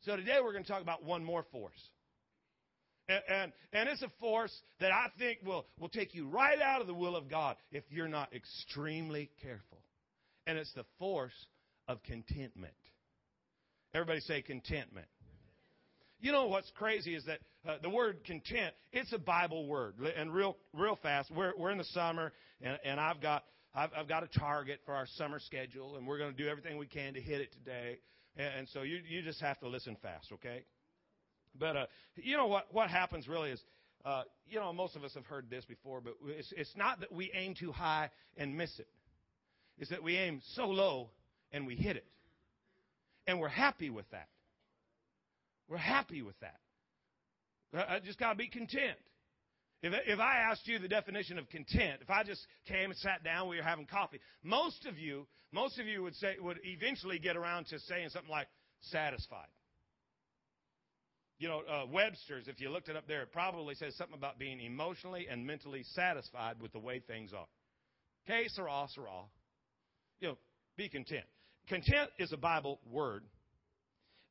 So 0.02 0.18
today 0.18 0.40
we're 0.44 0.52
going 0.52 0.66
to 0.66 0.70
talk 0.70 0.82
about 0.82 1.06
one 1.06 1.24
more 1.24 1.44
force. 1.52 1.80
And, 3.10 3.22
and, 3.28 3.52
and, 3.74 3.90
it's 3.90 4.02
a 4.02 4.12
force 4.22 4.54
that 4.80 4.92
I 4.92 5.08
think 5.20 5.40
will, 5.46 5.66
will 5.78 5.90
take 5.90 6.16
you 6.16 6.28
right 6.28 6.62
out 6.62 6.80
of 6.80 6.88
the 6.88 6.94
will 6.94 7.18
of 7.18 7.30
God 7.30 7.58
if 7.72 7.84
you're 7.90 8.08
not 8.08 8.34
extremely 8.34 9.30
careful. 9.42 9.80
And 10.48 10.58
it's 10.58 10.74
the 10.74 10.86
force 11.00 11.34
of 11.88 12.02
contentment. 12.04 12.74
Everybody 13.94 14.22
say 14.22 14.42
contentment. 14.42 15.08
You 16.20 16.32
know 16.32 16.48
what's 16.48 16.72
crazy 16.72 17.16
is 17.16 17.26
that 17.26 17.40
uh, 17.68 17.78
the 17.82 17.90
word 17.90 18.24
content, 18.26 18.74
it's 18.94 19.12
a 19.12 19.18
Bible 19.18 19.68
word. 19.68 19.96
And 20.18 20.34
real, 20.34 20.56
real 20.74 20.98
fast, 21.04 21.30
we're, 21.30 21.52
we're 21.58 21.72
in 21.72 21.78
the 21.78 21.84
summer, 21.86 22.32
and, 22.62 22.80
and 22.86 23.00
I've 23.00 23.22
got, 23.22 23.44
I've, 23.76 23.90
I've 23.98 24.08
got 24.08 24.24
a 24.24 24.40
target 24.40 24.80
for 24.86 24.94
our 24.94 25.06
summer 25.18 25.40
schedule, 25.40 25.98
and 25.98 26.08
we're 26.08 26.18
going 26.18 26.34
to 26.34 26.38
do 26.42 26.50
everything 26.50 26.78
we 26.78 26.88
can 26.88 27.14
to 27.16 27.22
hit 27.22 27.42
it 27.42 27.52
today. 27.52 28.00
And, 28.38 28.60
and 28.60 28.68
so 28.70 28.84
you, 28.84 29.00
you 29.08 29.22
just 29.22 29.42
have 29.42 29.60
to 29.60 29.68
listen 29.68 29.98
fast, 30.02 30.32
okay? 30.32 30.64
But 31.58 31.76
uh, 31.76 31.86
you 32.16 32.38
know 32.38 32.48
what? 32.48 32.68
What 32.72 32.90
happens 32.90 33.28
really 33.28 33.52
is, 33.52 33.62
uh, 34.06 34.24
you 34.48 34.60
know, 34.60 34.74
most 34.74 34.96
of 34.96 35.04
us 35.04 35.14
have 35.14 35.26
heard 35.26 35.50
this 35.50 35.66
before, 35.66 36.02
but 36.02 36.16
it's, 36.26 36.52
it's 36.56 36.76
not 36.76 37.00
that 37.02 37.12
we 37.12 37.32
aim 37.34 37.56
too 37.58 37.72
high 37.72 38.10
and 38.38 38.58
miss 38.58 38.78
it. 38.80 38.88
It's 39.78 39.90
that 39.90 40.04
we 40.04 40.18
aim 40.18 40.42
so 40.56 40.66
low 40.66 41.10
and 41.52 41.66
we 41.68 41.76
hit 41.76 41.96
it, 41.96 42.06
and 43.28 43.40
we're 43.40 43.48
happy 43.48 43.90
with 43.90 44.10
that. 44.12 44.28
We're 45.68 45.78
happy 45.78 46.22
with 46.22 46.40
that. 46.42 46.58
I 47.74 48.00
just 48.00 48.20
got 48.20 48.34
to 48.34 48.36
be 48.36 48.48
content. 48.48 48.98
If, 49.82 49.94
if 50.08 50.20
I 50.20 50.38
asked 50.50 50.68
you 50.68 50.80
the 50.80 50.88
definition 50.88 51.38
of 51.38 51.50
content, 51.50 52.00
if 52.02 52.10
I 52.10 52.24
just 52.24 52.42
came 52.68 52.92
and 52.92 53.00
sat 53.00 53.24
down, 53.24 53.50
we 53.50 53.58
were 53.58 53.64
having 53.64 53.86
coffee, 53.86 54.20
most 54.44 54.86
of 54.86 54.98
you, 54.98 55.28
most 55.52 55.80
of 55.80 55.88
you 55.88 56.04
would 56.04 56.16
say 56.16 56.36
would 56.40 56.60
eventually 56.64 57.20
get 57.20 57.36
around 57.36 57.68
to 57.68 57.80
saying 57.80 58.10
something 58.10 58.32
like 58.32 58.48
satisfied. 58.82 59.48
You 61.40 61.48
know, 61.50 61.62
uh, 61.70 61.86
Webster's, 61.92 62.48
if 62.48 62.62
you 62.62 62.70
looked 62.70 62.90
it 62.90 62.96
up 62.96 63.08
there, 63.08 63.24
it 63.24 63.32
probably 63.32 63.76
says 63.76 63.96
something 63.98 64.18
about 64.18 64.40
being 64.40 64.62
emotionally 64.62 65.28
and 65.30 65.46
mentally 65.46 65.84
satisfied 65.94 66.62
with 66.62 66.72
the 66.72 66.80
way 66.80 67.00
things 67.00 67.32
are. 67.34 67.48
Okay, 68.26 68.48
sarah. 68.50 68.88
You 70.20 70.30
know, 70.30 70.38
be 70.78 70.90
content. 70.90 71.26
Content 71.68 72.10
is 72.20 72.32
a 72.32 72.38
Bible 72.38 72.80
word. 72.90 73.24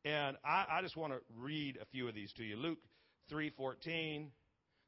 And 0.04 0.36
I, 0.44 0.66
I 0.70 0.82
just 0.82 0.96
want 0.96 1.12
to 1.12 1.20
read 1.38 1.78
a 1.80 1.84
few 1.86 2.08
of 2.08 2.14
these 2.14 2.32
to 2.34 2.44
you. 2.44 2.56
Luke 2.56 2.78
3.14, 3.30 4.26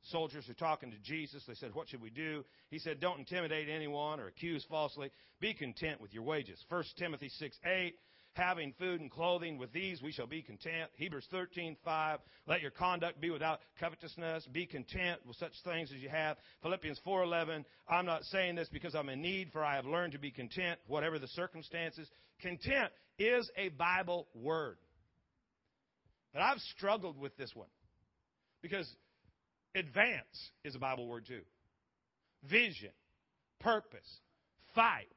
soldiers 0.02 0.48
are 0.48 0.54
talking 0.54 0.90
to 0.90 0.98
Jesus. 0.98 1.42
They 1.46 1.54
said, 1.54 1.74
what 1.74 1.88
should 1.88 2.02
we 2.02 2.10
do? 2.10 2.44
He 2.70 2.78
said, 2.78 3.00
don't 3.00 3.18
intimidate 3.18 3.68
anyone 3.68 4.18
or 4.18 4.26
accuse 4.26 4.64
falsely. 4.68 5.10
Be 5.40 5.54
content 5.54 6.00
with 6.00 6.12
your 6.12 6.24
wages. 6.24 6.62
1 6.68 6.84
Timothy 6.98 7.28
6, 7.28 7.56
8, 7.64 7.94
having 8.34 8.72
food 8.78 9.00
and 9.00 9.10
clothing. 9.10 9.58
With 9.58 9.72
these 9.72 10.02
we 10.02 10.12
shall 10.12 10.26
be 10.26 10.42
content. 10.42 10.90
Hebrews 10.96 11.26
13:5. 11.32 12.20
Let 12.46 12.60
your 12.60 12.70
conduct 12.70 13.20
be 13.20 13.30
without 13.30 13.60
covetousness. 13.80 14.46
Be 14.52 14.66
content 14.66 15.24
with 15.26 15.36
such 15.36 15.52
things 15.64 15.90
as 15.92 15.98
you 15.98 16.08
have. 16.08 16.36
Philippians 16.62 17.00
4:11. 17.00 17.64
I'm 17.88 18.06
not 18.06 18.24
saying 18.24 18.56
this 18.56 18.68
because 18.68 18.94
I'm 18.94 19.08
in 19.08 19.22
need, 19.22 19.52
for 19.52 19.64
I 19.64 19.76
have 19.76 19.86
learned 19.86 20.12
to 20.12 20.18
be 20.18 20.30
content, 20.30 20.78
whatever 20.86 21.18
the 21.18 21.28
circumstances. 21.28 22.10
Content 22.40 22.92
is 23.18 23.50
a 23.56 23.68
Bible 23.70 24.28
word. 24.34 24.78
But 26.32 26.42
I've 26.42 26.60
struggled 26.76 27.16
with 27.16 27.36
this 27.36 27.54
one 27.54 27.68
because 28.60 28.92
advance 29.76 30.50
is 30.64 30.74
a 30.74 30.78
Bible 30.80 31.06
word 31.06 31.26
too. 31.26 31.42
Vision, 32.42 32.90
purpose, 33.60 34.20
fight, 34.74 35.13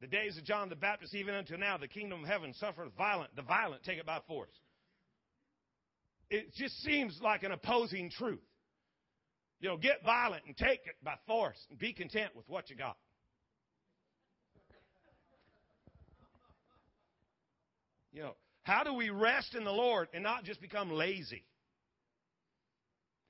the 0.00 0.06
days 0.06 0.38
of 0.38 0.44
John 0.44 0.68
the 0.68 0.76
Baptist, 0.76 1.14
even 1.14 1.34
until 1.34 1.58
now, 1.58 1.76
the 1.76 1.88
kingdom 1.88 2.22
of 2.22 2.28
heaven 2.28 2.54
suffereth 2.54 2.92
violent. 2.96 3.34
The 3.36 3.42
violent 3.42 3.82
take 3.82 3.98
it 3.98 4.06
by 4.06 4.20
force. 4.26 4.48
It 6.30 6.54
just 6.54 6.80
seems 6.82 7.18
like 7.22 7.42
an 7.42 7.52
opposing 7.52 8.10
truth. 8.10 8.40
You 9.60 9.68
know, 9.68 9.76
get 9.76 10.02
violent 10.04 10.44
and 10.46 10.56
take 10.56 10.80
it 10.86 10.94
by 11.02 11.14
force 11.26 11.58
and 11.68 11.78
be 11.78 11.92
content 11.92 12.34
with 12.34 12.48
what 12.48 12.70
you 12.70 12.76
got. 12.76 12.96
You 18.12 18.22
know, 18.22 18.36
how 18.62 18.84
do 18.84 18.94
we 18.94 19.10
rest 19.10 19.54
in 19.54 19.64
the 19.64 19.72
Lord 19.72 20.08
and 20.14 20.22
not 20.22 20.44
just 20.44 20.60
become 20.60 20.90
lazy? 20.90 21.44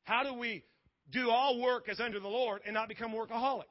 How 0.04 0.22
do 0.22 0.34
we 0.34 0.64
do 1.10 1.30
all 1.30 1.60
work 1.60 1.88
as 1.88 2.00
under 2.00 2.20
the 2.20 2.28
Lord 2.28 2.62
and 2.64 2.74
not 2.74 2.88
become 2.88 3.12
workaholics? 3.12 3.64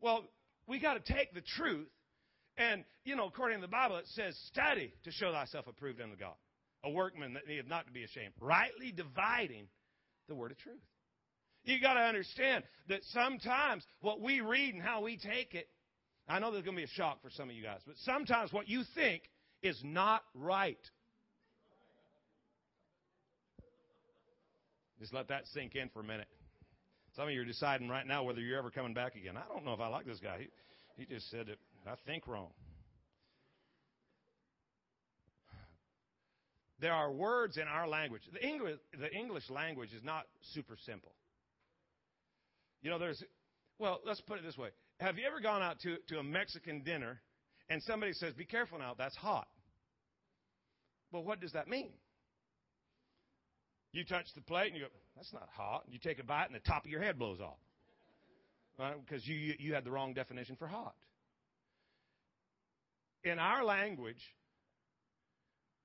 Well, 0.00 0.24
we 0.66 0.78
got 0.78 0.94
to 0.94 1.12
take 1.12 1.34
the 1.34 1.40
truth. 1.40 1.88
And, 2.56 2.84
you 3.04 3.16
know, 3.16 3.26
according 3.26 3.58
to 3.58 3.62
the 3.62 3.70
Bible, 3.70 3.96
it 3.96 4.06
says, 4.14 4.36
study 4.46 4.92
to 5.04 5.10
show 5.10 5.32
thyself 5.32 5.66
approved 5.66 6.00
unto 6.00 6.16
God. 6.16 6.34
A 6.84 6.90
workman 6.90 7.34
that 7.34 7.46
needeth 7.46 7.68
not 7.68 7.86
to 7.86 7.92
be 7.92 8.04
ashamed. 8.04 8.32
Rightly 8.40 8.92
dividing 8.92 9.68
the 10.28 10.34
word 10.34 10.52
of 10.52 10.58
truth. 10.58 10.80
You 11.64 11.80
got 11.80 11.94
to 11.94 12.00
understand 12.00 12.64
that 12.88 13.00
sometimes 13.12 13.84
what 14.00 14.20
we 14.20 14.40
read 14.40 14.74
and 14.74 14.82
how 14.82 15.02
we 15.02 15.16
take 15.16 15.54
it, 15.54 15.68
I 16.28 16.38
know 16.38 16.52
there's 16.52 16.64
going 16.64 16.76
to 16.76 16.80
be 16.80 16.84
a 16.84 16.94
shock 16.94 17.20
for 17.22 17.30
some 17.30 17.50
of 17.50 17.56
you 17.56 17.62
guys, 17.62 17.80
but 17.86 17.96
sometimes 18.04 18.52
what 18.52 18.68
you 18.68 18.82
think 18.94 19.22
is 19.62 19.78
not 19.82 20.22
right. 20.34 20.78
Just 25.00 25.12
let 25.12 25.28
that 25.28 25.42
sink 25.52 25.74
in 25.74 25.88
for 25.90 26.00
a 26.00 26.04
minute. 26.04 26.28
Some 27.16 27.28
of 27.28 27.30
you 27.34 27.40
are 27.40 27.46
deciding 27.46 27.88
right 27.88 28.06
now 28.06 28.24
whether 28.24 28.40
you're 28.40 28.58
ever 28.58 28.70
coming 28.70 28.92
back 28.92 29.16
again. 29.16 29.38
I 29.38 29.50
don't 29.50 29.64
know 29.64 29.72
if 29.72 29.80
I 29.80 29.88
like 29.88 30.04
this 30.04 30.20
guy. 30.20 30.36
He, 30.38 31.02
he 31.02 31.14
just 31.14 31.30
said 31.30 31.48
it. 31.48 31.58
I 31.86 31.94
think 32.06 32.26
wrong. 32.26 32.50
There 36.78 36.92
are 36.92 37.10
words 37.10 37.56
in 37.56 37.66
our 37.68 37.88
language. 37.88 38.20
The 38.34 38.46
English, 38.46 38.76
the 39.00 39.10
English 39.12 39.48
language 39.48 39.94
is 39.96 40.04
not 40.04 40.24
super 40.52 40.76
simple. 40.84 41.12
You 42.82 42.90
know, 42.90 42.98
there's, 42.98 43.22
well, 43.78 44.00
let's 44.04 44.20
put 44.20 44.38
it 44.38 44.44
this 44.44 44.58
way. 44.58 44.68
Have 45.00 45.16
you 45.16 45.26
ever 45.26 45.40
gone 45.40 45.62
out 45.62 45.80
to, 45.80 45.96
to 46.08 46.18
a 46.18 46.22
Mexican 46.22 46.82
dinner 46.82 47.22
and 47.70 47.82
somebody 47.84 48.12
says, 48.12 48.34
be 48.34 48.44
careful 48.44 48.78
now, 48.78 48.94
that's 48.96 49.16
hot? 49.16 49.48
Well, 51.12 51.24
what 51.24 51.40
does 51.40 51.52
that 51.52 51.66
mean? 51.66 51.92
You 53.96 54.04
touch 54.04 54.26
the 54.34 54.42
plate 54.42 54.66
and 54.66 54.76
you 54.76 54.82
go, 54.82 54.88
that's 55.16 55.32
not 55.32 55.48
hot. 55.56 55.84
You 55.90 55.98
take 55.98 56.18
a 56.18 56.22
bite 56.22 56.44
and 56.44 56.54
the 56.54 56.60
top 56.60 56.84
of 56.84 56.90
your 56.90 57.00
head 57.00 57.18
blows 57.18 57.40
off. 57.40 57.56
Right? 58.78 58.94
Because 59.02 59.26
you, 59.26 59.54
you 59.58 59.72
had 59.72 59.84
the 59.84 59.90
wrong 59.90 60.12
definition 60.12 60.54
for 60.56 60.66
hot. 60.66 60.94
In 63.24 63.38
our 63.38 63.64
language, 63.64 64.20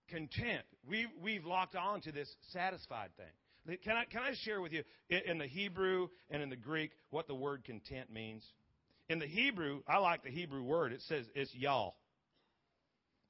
content, 0.10 0.64
we, 0.86 1.08
we've 1.24 1.46
locked 1.46 1.78
on 1.78 2.02
to 2.02 2.12
this 2.12 2.28
satisfied 2.52 3.12
thing. 3.16 3.78
Can 3.82 3.96
I, 3.96 4.04
can 4.04 4.24
I 4.24 4.34
share 4.44 4.60
with 4.60 4.74
you 4.74 4.84
in 5.10 5.38
the 5.38 5.48
Hebrew 5.48 6.10
and 6.30 6.44
in 6.44 6.50
the 6.50 6.58
Greek 6.58 6.92
what 7.12 7.28
the 7.28 7.36
word 7.36 7.64
content 7.64 8.12
means? 8.12 8.44
In 9.08 9.20
the 9.20 9.28
Hebrew, 9.28 9.84
I 9.88 10.00
like 10.00 10.24
the 10.24 10.32
Hebrew 10.32 10.64
word. 10.64 10.92
It 10.92 11.02
says 11.08 11.26
it's 11.34 11.56
y'all. 11.56 11.96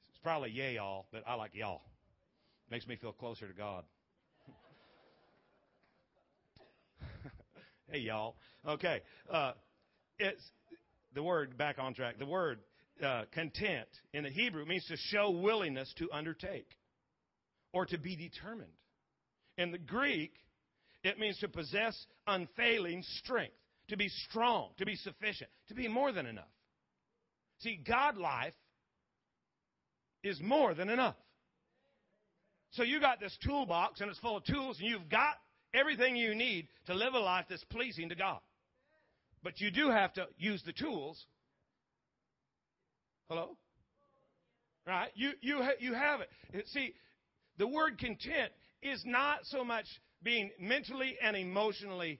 It's 0.09 0.19
probably 0.23 0.49
yay 0.49 0.75
y'all, 0.75 1.05
but 1.11 1.21
I 1.27 1.35
like 1.35 1.51
y'all. 1.53 1.81
Makes 2.71 2.87
me 2.87 2.95
feel 2.95 3.11
closer 3.11 3.47
to 3.47 3.53
God. 3.53 3.83
Hey, 7.91 7.99
y'all. 7.99 8.37
Okay. 8.65 9.01
Uh, 9.29 9.51
it's 10.17 10.41
the 11.13 11.21
word, 11.21 11.57
back 11.57 11.77
on 11.77 11.93
track. 11.93 12.17
The 12.17 12.25
word 12.25 12.59
uh, 13.03 13.23
content 13.33 13.89
in 14.13 14.23
the 14.23 14.29
Hebrew 14.29 14.65
means 14.65 14.85
to 14.85 14.95
show 14.95 15.29
willingness 15.29 15.93
to 15.97 16.07
undertake 16.13 16.69
or 17.73 17.85
to 17.87 17.97
be 17.97 18.15
determined. 18.15 18.71
In 19.57 19.71
the 19.71 19.77
Greek, 19.77 20.31
it 21.03 21.19
means 21.19 21.37
to 21.39 21.49
possess 21.49 21.93
unfailing 22.27 23.03
strength, 23.17 23.55
to 23.89 23.97
be 23.97 24.07
strong, 24.29 24.69
to 24.77 24.85
be 24.85 24.95
sufficient, 24.95 25.49
to 25.67 25.73
be 25.73 25.89
more 25.89 26.13
than 26.13 26.25
enough. 26.25 26.45
See, 27.59 27.77
God 27.85 28.15
life 28.15 28.53
is 30.23 30.39
more 30.39 30.73
than 30.73 30.87
enough. 30.87 31.17
So 32.71 32.83
you 32.83 33.01
got 33.01 33.19
this 33.19 33.37
toolbox 33.45 33.99
and 33.99 34.09
it's 34.09 34.19
full 34.19 34.37
of 34.37 34.45
tools 34.45 34.79
and 34.79 34.87
you've 34.87 35.09
got 35.09 35.35
everything 35.73 36.15
you 36.15 36.35
need 36.35 36.67
to 36.87 36.93
live 36.93 37.13
a 37.13 37.19
life 37.19 37.45
that's 37.49 37.63
pleasing 37.65 38.09
to 38.09 38.15
God. 38.15 38.39
But 39.43 39.59
you 39.59 39.71
do 39.71 39.89
have 39.89 40.13
to 40.13 40.27
use 40.37 40.61
the 40.65 40.73
tools. 40.73 41.23
Hello? 43.29 43.57
Right? 44.85 45.09
You, 45.15 45.31
you, 45.41 45.57
ha- 45.57 45.79
you 45.79 45.93
have 45.93 46.21
it. 46.21 46.67
See, 46.67 46.93
the 47.57 47.67
word 47.67 47.97
content 47.97 48.51
is 48.81 49.01
not 49.05 49.39
so 49.43 49.63
much 49.63 49.85
being 50.23 50.51
mentally 50.59 51.17
and 51.21 51.35
emotionally 51.35 52.19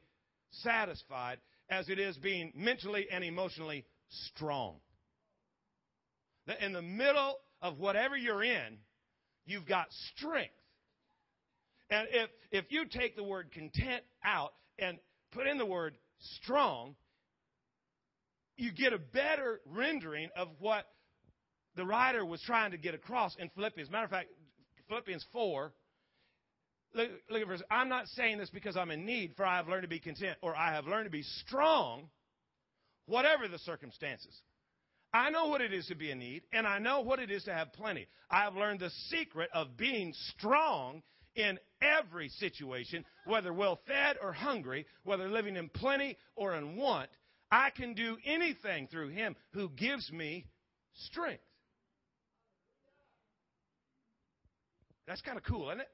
satisfied 0.51 1.39
as 1.69 1.89
it 1.89 1.99
is 1.99 2.17
being 2.17 2.51
mentally 2.55 3.07
and 3.11 3.23
emotionally 3.23 3.85
strong. 4.09 4.75
That 6.47 6.61
in 6.61 6.73
the 6.73 6.81
middle 6.81 7.37
of 7.61 7.79
whatever 7.79 8.17
you're 8.17 8.43
in, 8.43 8.77
you've 9.45 9.67
got 9.67 9.87
strength. 10.15 10.53
And 11.91 12.07
if, 12.09 12.29
if 12.51 12.65
you 12.71 12.85
take 12.85 13.17
the 13.17 13.23
word 13.23 13.51
content 13.51 14.03
out 14.23 14.53
and 14.79 14.97
put 15.33 15.45
in 15.45 15.57
the 15.57 15.65
word 15.65 15.97
strong, 16.19 16.95
you 18.55 18.71
get 18.71 18.93
a 18.93 18.97
better 18.97 19.59
rendering 19.65 20.29
of 20.37 20.47
what 20.59 20.85
the 21.75 21.85
writer 21.85 22.25
was 22.25 22.41
trying 22.41 22.71
to 22.71 22.77
get 22.77 22.95
across 22.95 23.35
in 23.37 23.49
Philippians. 23.49 23.91
Matter 23.91 24.05
of 24.05 24.11
fact, 24.11 24.29
Philippians 24.87 25.25
4. 25.33 25.73
Look, 26.93 27.09
look 27.29 27.41
at 27.41 27.47
verse. 27.47 27.61
I'm 27.69 27.89
not 27.89 28.07
saying 28.07 28.37
this 28.37 28.49
because 28.49 28.77
I'm 28.77 28.91
in 28.91 29.05
need, 29.05 29.33
for 29.35 29.45
I 29.45 29.57
have 29.57 29.67
learned 29.67 29.83
to 29.83 29.89
be 29.89 29.99
content, 29.99 30.37
or 30.41 30.55
I 30.55 30.73
have 30.73 30.85
learned 30.85 31.05
to 31.05 31.11
be 31.11 31.23
strong, 31.23 32.09
whatever 33.05 33.47
the 33.47 33.59
circumstances. 33.59 34.41
I 35.13 35.29
know 35.29 35.47
what 35.47 35.61
it 35.61 35.73
is 35.73 35.87
to 35.87 35.95
be 35.95 36.11
in 36.11 36.19
need, 36.19 36.43
and 36.53 36.65
I 36.65 36.79
know 36.79 37.01
what 37.01 37.19
it 37.19 37.31
is 37.31 37.43
to 37.45 37.53
have 37.53 37.73
plenty. 37.73 38.07
I 38.29 38.43
have 38.43 38.55
learned 38.55 38.79
the 38.79 38.89
secret 39.09 39.49
of 39.53 39.75
being 39.75 40.13
strong 40.29 41.01
in 41.35 41.57
every 41.81 42.29
situation, 42.29 43.05
whether 43.25 43.53
well 43.53 43.79
fed 43.87 44.17
or 44.21 44.33
hungry, 44.33 44.85
whether 45.03 45.29
living 45.29 45.55
in 45.55 45.69
plenty 45.69 46.17
or 46.35 46.55
in 46.55 46.75
want. 46.75 47.09
I 47.51 47.69
can 47.69 47.93
do 47.93 48.17
anything 48.25 48.87
through 48.87 49.09
Him 49.09 49.35
who 49.51 49.69
gives 49.69 50.09
me 50.11 50.45
strength. 50.93 51.43
That's 55.07 55.21
kind 55.21 55.37
of 55.37 55.43
cool, 55.43 55.69
isn't 55.69 55.81
it? 55.81 55.89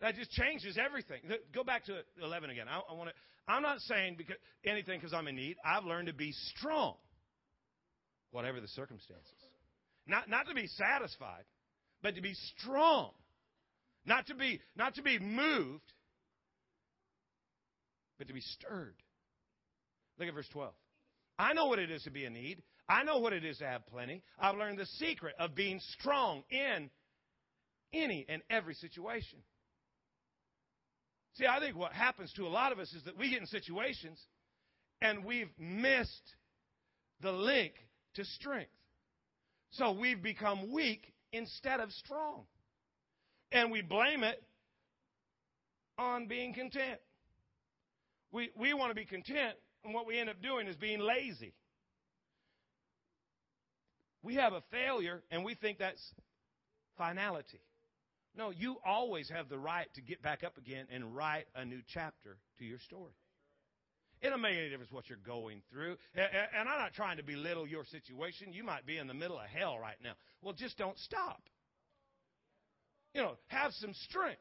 That 0.00 0.16
just 0.16 0.30
changes 0.32 0.76
everything. 0.76 1.20
Go 1.54 1.62
back 1.62 1.84
to 1.84 2.00
11 2.22 2.50
again. 2.50 2.66
I, 2.68 2.80
I 2.90 2.94
want 2.94 3.10
to. 3.10 3.14
I'm 3.46 3.62
not 3.62 3.78
saying 3.80 4.16
because 4.18 4.36
anything 4.64 4.98
because 4.98 5.14
I'm 5.14 5.28
in 5.28 5.36
need. 5.36 5.56
I've 5.64 5.84
learned 5.84 6.08
to 6.08 6.14
be 6.14 6.32
strong, 6.56 6.94
whatever 8.32 8.60
the 8.60 8.68
circumstances. 8.68 9.32
Not 10.06 10.28
not 10.28 10.48
to 10.48 10.54
be 10.54 10.66
satisfied, 10.66 11.44
but 12.02 12.16
to 12.16 12.22
be 12.22 12.34
strong. 12.58 13.12
Not 14.06 14.26
to 14.26 14.34
be 14.34 14.60
not 14.76 14.94
to 14.96 15.02
be 15.02 15.18
moved, 15.18 15.92
but 18.18 18.28
to 18.28 18.34
be 18.34 18.40
stirred. 18.40 18.96
Look 20.18 20.28
at 20.28 20.34
verse 20.34 20.48
12. 20.52 20.72
I 21.38 21.52
know 21.52 21.66
what 21.66 21.78
it 21.78 21.90
is 21.90 22.02
to 22.04 22.10
be 22.10 22.24
in 22.24 22.34
need. 22.34 22.62
I 22.88 23.02
know 23.02 23.18
what 23.18 23.32
it 23.32 23.44
is 23.44 23.58
to 23.58 23.66
have 23.66 23.86
plenty. 23.86 24.22
I've 24.38 24.56
learned 24.56 24.78
the 24.78 24.86
secret 24.86 25.34
of 25.38 25.54
being 25.54 25.80
strong 25.98 26.42
in 26.50 26.90
any 27.92 28.26
and 28.28 28.42
every 28.50 28.74
situation. 28.74 29.38
See, 31.34 31.46
I 31.46 31.58
think 31.58 31.76
what 31.76 31.92
happens 31.92 32.32
to 32.34 32.46
a 32.46 32.48
lot 32.48 32.72
of 32.72 32.78
us 32.78 32.92
is 32.92 33.02
that 33.04 33.18
we 33.18 33.30
get 33.30 33.40
in 33.40 33.46
situations 33.46 34.20
and 35.00 35.24
we've 35.24 35.50
missed 35.58 36.34
the 37.20 37.32
link 37.32 37.72
to 38.14 38.24
strength. 38.24 38.70
So 39.70 39.92
we've 39.92 40.22
become 40.22 40.72
weak 40.72 41.12
instead 41.32 41.80
of 41.80 41.90
strong. 41.90 42.44
And 43.54 43.70
we 43.70 43.82
blame 43.82 44.24
it 44.24 44.42
on 45.96 46.26
being 46.26 46.52
content. 46.52 46.98
We, 48.32 48.50
we 48.56 48.74
want 48.74 48.90
to 48.90 48.96
be 48.96 49.04
content, 49.04 49.54
and 49.84 49.94
what 49.94 50.06
we 50.06 50.18
end 50.18 50.28
up 50.28 50.42
doing 50.42 50.66
is 50.66 50.74
being 50.74 50.98
lazy. 50.98 51.54
We 54.24 54.34
have 54.34 54.54
a 54.54 54.62
failure, 54.72 55.22
and 55.30 55.44
we 55.44 55.54
think 55.54 55.78
that's 55.78 56.02
finality. 56.98 57.60
No, 58.36 58.50
you 58.50 58.78
always 58.84 59.30
have 59.30 59.48
the 59.48 59.58
right 59.58 59.86
to 59.94 60.02
get 60.02 60.20
back 60.20 60.42
up 60.42 60.58
again 60.58 60.86
and 60.92 61.14
write 61.14 61.44
a 61.54 61.64
new 61.64 61.80
chapter 61.86 62.38
to 62.58 62.64
your 62.64 62.80
story. 62.80 63.12
It 64.20 64.30
don't 64.30 64.40
make 64.40 64.56
any 64.56 64.70
difference 64.70 64.90
what 64.90 65.08
you're 65.08 65.18
going 65.24 65.62
through. 65.70 65.96
And 66.16 66.68
I'm 66.68 66.78
not 66.80 66.94
trying 66.94 67.18
to 67.18 67.22
belittle 67.22 67.68
your 67.68 67.84
situation. 67.84 68.52
You 68.52 68.64
might 68.64 68.84
be 68.84 68.96
in 68.96 69.06
the 69.06 69.14
middle 69.14 69.38
of 69.38 69.46
hell 69.46 69.78
right 69.78 69.98
now. 70.02 70.14
Well, 70.42 70.54
just 70.54 70.76
don't 70.76 70.98
stop. 70.98 71.42
You 73.14 73.22
know, 73.22 73.36
have 73.48 73.72
some 73.72 73.94
strength 74.08 74.40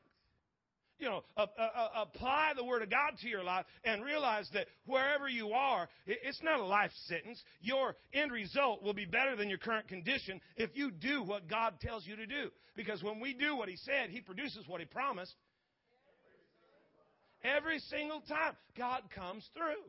you 1.04 1.10
know, 1.10 1.22
apply 1.36 2.54
the 2.56 2.64
Word 2.64 2.82
of 2.82 2.90
God 2.90 3.18
to 3.22 3.28
your 3.28 3.44
life 3.44 3.66
and 3.84 4.04
realize 4.04 4.48
that 4.54 4.68
wherever 4.86 5.28
you 5.28 5.50
are, 5.52 5.90
it's 6.06 6.42
not 6.42 6.62
a 6.62 6.66
life 6.66 6.92
sentence. 7.08 7.44
Your 7.60 7.96
end 8.14 8.32
result 8.32 8.84
will 8.84 8.94
be 8.94 9.06
better 9.06 9.36
than 9.36 9.50
your 9.50 9.58
current 9.58 9.88
condition 9.90 10.40
if 10.56 10.70
you 10.76 10.92
do 10.92 11.22
what 11.22 11.50
God 11.50 11.74
tells 11.82 12.08
you 12.08 12.16
to 12.16 12.26
do. 12.26 12.50
Because 12.76 13.04
when 13.04 13.20
we 13.20 13.34
do 13.34 13.56
what 13.56 13.68
He 13.68 13.76
said, 13.76 14.12
He 14.12 14.22
produces 14.22 14.66
what 14.68 14.80
He 14.80 14.86
promised. 14.86 15.34
Every 17.44 17.80
single 17.80 18.22
time, 18.22 18.54
God 18.78 19.02
comes 19.14 19.46
through. 19.54 19.84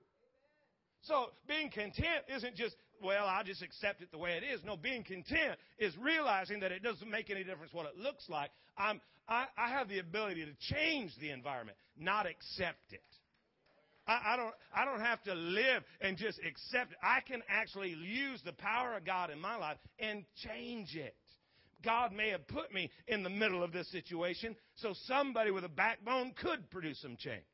So 1.03 1.27
being 1.47 1.71
content 1.71 2.25
isn't 2.35 2.57
just, 2.57 2.75
well, 3.05 3.27
I'll 3.27 3.45
just 3.45 3.63
accept 3.63 4.01
it 4.03 4.11
the 4.11 4.19
way 4.19 4.33
it 4.33 4.45
is. 4.45 4.61
No, 4.65 4.77
being 4.77 5.05
content 5.05 5.59
is 5.79 5.97
realizing 5.99 6.61
that 6.61 6.73
it 6.73 6.83
doesn't 6.83 7.11
make 7.11 7.31
any 7.31 7.45
difference 7.45 7.73
what 7.73 7.87
it 7.87 7.97
looks 7.99 8.29
like. 8.29 8.51
I'm, 8.77 9.01
I, 9.29 9.47
I 9.57 9.69
have 9.71 9.89
the 9.89 9.99
ability 9.99 10.45
to 10.45 10.75
change 10.75 11.13
the 11.21 11.31
environment, 11.31 11.77
not 11.99 12.27
accept 12.27 12.93
it. 12.93 13.03
I, 14.07 14.35
I, 14.35 14.37
don't, 14.37 14.55
I 14.75 14.85
don't 14.85 15.01
have 15.01 15.23
to 15.25 15.35
live 15.35 15.83
and 16.01 16.17
just 16.17 16.39
accept 16.39 16.93
it. 16.93 16.99
I 17.03 17.21
can 17.21 17.43
actually 17.49 17.91
use 17.91 18.41
the 18.45 18.53
power 18.53 18.97
of 18.97 19.05
God 19.05 19.31
in 19.31 19.41
my 19.41 19.57
life 19.57 19.79
and 19.99 20.25
change 20.49 20.95
it. 20.95 21.15
God 21.85 22.13
may 22.13 22.31
have 22.31 22.47
put 22.49 22.73
me 22.73 22.91
in 23.09 23.23
the 23.23 23.31
middle 23.31 23.63
of 23.63 23.73
this 23.73 23.91
situation 23.91 24.57
so 24.77 24.95
somebody 25.07 25.51
with 25.51 25.65
a 25.65 25.69
backbone 25.69 26.33
could 26.41 26.71
produce 26.71 27.01
some 27.03 27.17
change. 27.19 27.45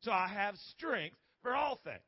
So 0.00 0.12
I 0.12 0.28
have 0.28 0.54
strength 0.76 1.16
for 1.42 1.54
all 1.54 1.80
things. 1.82 1.98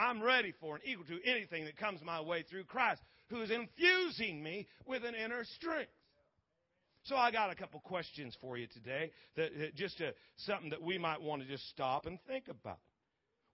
I'm 0.00 0.22
ready 0.22 0.54
for 0.60 0.76
and 0.76 0.84
equal 0.86 1.04
to 1.06 1.20
anything 1.28 1.66
that 1.66 1.76
comes 1.76 2.00
my 2.02 2.22
way 2.22 2.42
through 2.42 2.64
Christ, 2.64 3.02
who 3.28 3.42
is 3.42 3.50
infusing 3.50 4.42
me 4.42 4.66
with 4.86 5.04
an 5.04 5.14
inner 5.14 5.44
strength. 5.56 5.92
So 7.02 7.16
I 7.16 7.30
got 7.30 7.50
a 7.50 7.54
couple 7.54 7.80
questions 7.80 8.34
for 8.40 8.56
you 8.56 8.66
today, 8.66 9.10
that, 9.36 9.50
that 9.58 9.74
just 9.74 10.00
a, 10.00 10.14
something 10.36 10.70
that 10.70 10.82
we 10.82 10.96
might 10.96 11.20
want 11.20 11.42
to 11.42 11.48
just 11.48 11.68
stop 11.68 12.06
and 12.06 12.18
think 12.26 12.48
about. 12.48 12.78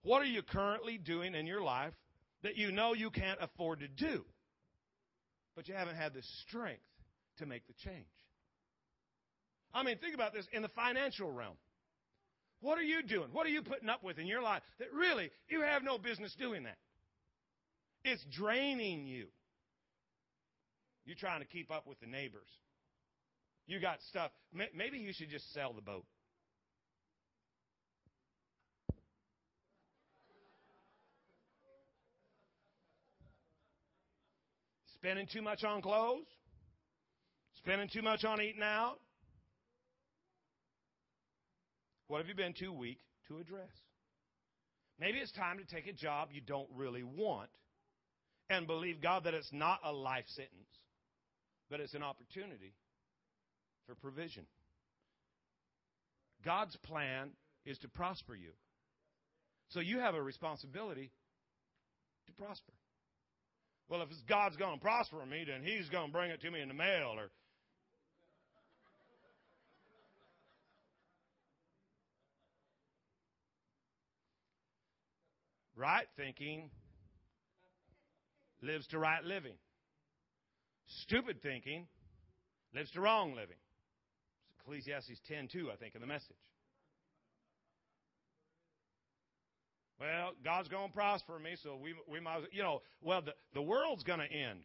What 0.03 0.23
are 0.23 0.27
you 0.27 0.43
currently 0.43 0.99
doing 0.99 1.35
in 1.35 1.47
your 1.47 1.63
life 1.63 1.95
that 2.43 2.57
you 2.57 2.71
know 2.71 2.95
you 2.95 3.11
can't 3.11 3.41
afford 3.41 3.81
to 3.81 3.89
do, 3.89 4.25
but 5.57 5.67
you 5.67 5.75
haven't 5.75 5.97
had 5.97 6.15
the 6.15 6.23
strength 6.47 6.83
to 7.39 7.47
make 7.47 7.67
the 7.67 7.75
change? 7.85 8.07
I 9.75 9.83
mean, 9.83 9.99
think 9.99 10.15
about 10.15 10.33
this 10.33 10.47
in 10.53 10.63
the 10.63 10.69
financial 10.69 11.31
realm. 11.31 11.57
What 12.61 12.79
are 12.79 12.83
you 12.83 13.03
doing? 13.03 13.29
What 13.33 13.47
are 13.47 13.51
you 13.51 13.63
putting 13.63 13.89
up 13.89 14.03
with 14.03 14.19
in 14.19 14.27
your 14.27 14.43
life 14.43 14.63
that 14.79 14.89
really 14.93 15.31
you 15.49 15.63
have 15.63 15.83
no 15.83 15.99
business 15.99 16.35
doing 16.39 16.65
that? 16.65 16.79
It's 18.05 18.25
draining 18.31 19.07
you. 19.07 19.27
You're 21.05 21.17
trying 21.17 21.41
to 21.41 21.47
keep 21.47 21.71
up 21.71 21.87
with 21.87 22.01
the 22.01 22.07
neighbors. 22.07 22.49
You 23.67 23.81
got 23.81 23.99
stuff. 24.09 24.31
Maybe 24.53 24.99
you 24.99 25.13
should 25.13 25.29
just 25.29 25.53
sell 25.53 25.73
the 25.73 25.83
boat. 25.83 26.05
Spending 34.95 35.27
too 35.33 35.43
much 35.43 35.63
on 35.63 35.83
clothes? 35.83 36.27
Spending 37.59 37.89
too 37.93 38.03
much 38.03 38.25
on 38.25 38.41
eating 38.41 38.63
out? 38.63 38.99
What 42.09 42.19
have 42.19 42.29
you 42.29 42.35
been 42.35 42.55
too 42.55 42.73
weak 42.73 42.99
to 43.29 43.39
address? 43.39 43.71
Maybe 44.99 45.19
it's 45.19 45.33
time 45.33 45.59
to 45.59 45.65
take 45.65 45.87
a 45.87 45.93
job 45.93 46.29
you 46.33 46.41
don't 46.41 46.69
really 46.75 47.03
want 47.03 47.51
and 48.49 48.67
believe 48.67 49.03
God 49.03 49.25
that 49.25 49.35
it's 49.35 49.53
not 49.53 49.81
a 49.85 49.93
life 49.93 50.25
sentence, 50.29 50.71
but 51.69 51.81
it's 51.81 51.95
an 51.95 52.03
opportunity 52.03 52.75
for 53.87 53.95
provision. 53.95 54.45
God's 56.45 56.77
plan 56.77 57.31
is 57.65 57.79
to 57.79 57.89
prosper 57.89 58.35
you. 58.35 58.51
So 59.71 59.81
you 59.81 59.99
have 59.99 60.15
a 60.15 60.23
responsibility 60.23 61.11
to 62.27 62.33
prosper. 62.33 62.73
Well, 63.89 64.03
if 64.03 64.09
God's 64.29 64.57
going 64.57 64.79
to 64.79 64.81
prosper 64.81 65.25
me, 65.27 65.45
then 65.47 65.63
He's 65.63 65.89
going 65.89 66.07
to 66.07 66.13
bring 66.13 66.31
it 66.31 66.41
to 66.43 66.51
me 66.51 66.61
in 66.61 66.69
the 66.69 66.75
mail 66.75 67.15
or 67.17 67.31
Right 75.77 76.07
thinking 76.17 76.71
lives 78.63 78.87
to 78.89 78.99
right 78.99 79.23
living. 79.23 79.57
Stupid 81.03 81.43
thinking 81.43 81.87
lives 82.75 82.91
to 82.93 83.01
wrong 83.01 83.35
living. 83.35 83.57
It's 84.51 84.61
Ecclesiastes 84.61 85.21
10:2, 85.31 85.71
I 85.71 85.77
think, 85.77 85.95
in 85.95 86.01
the 86.01 86.07
message. 86.07 86.37
Well, 90.01 90.33
God's 90.45 90.69
going 90.69 90.89
to 90.89 90.95
prosper 90.95 91.39
me, 91.39 91.57
so 91.63 91.77
we 91.77 91.95
we 92.09 92.21
might, 92.21 92.43
you 92.53 92.63
know, 92.63 92.81
well, 93.03 93.23
the, 93.23 93.35
the 93.55 93.63
world's 93.63 94.03
going 94.03 94.21
to 94.21 94.33
end. 94.33 94.61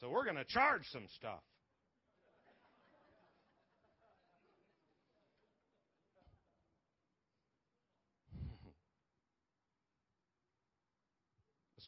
So 0.00 0.10
we're 0.10 0.24
going 0.24 0.36
to 0.36 0.44
charge 0.44 0.82
some 0.92 1.06
stuff. 1.16 1.40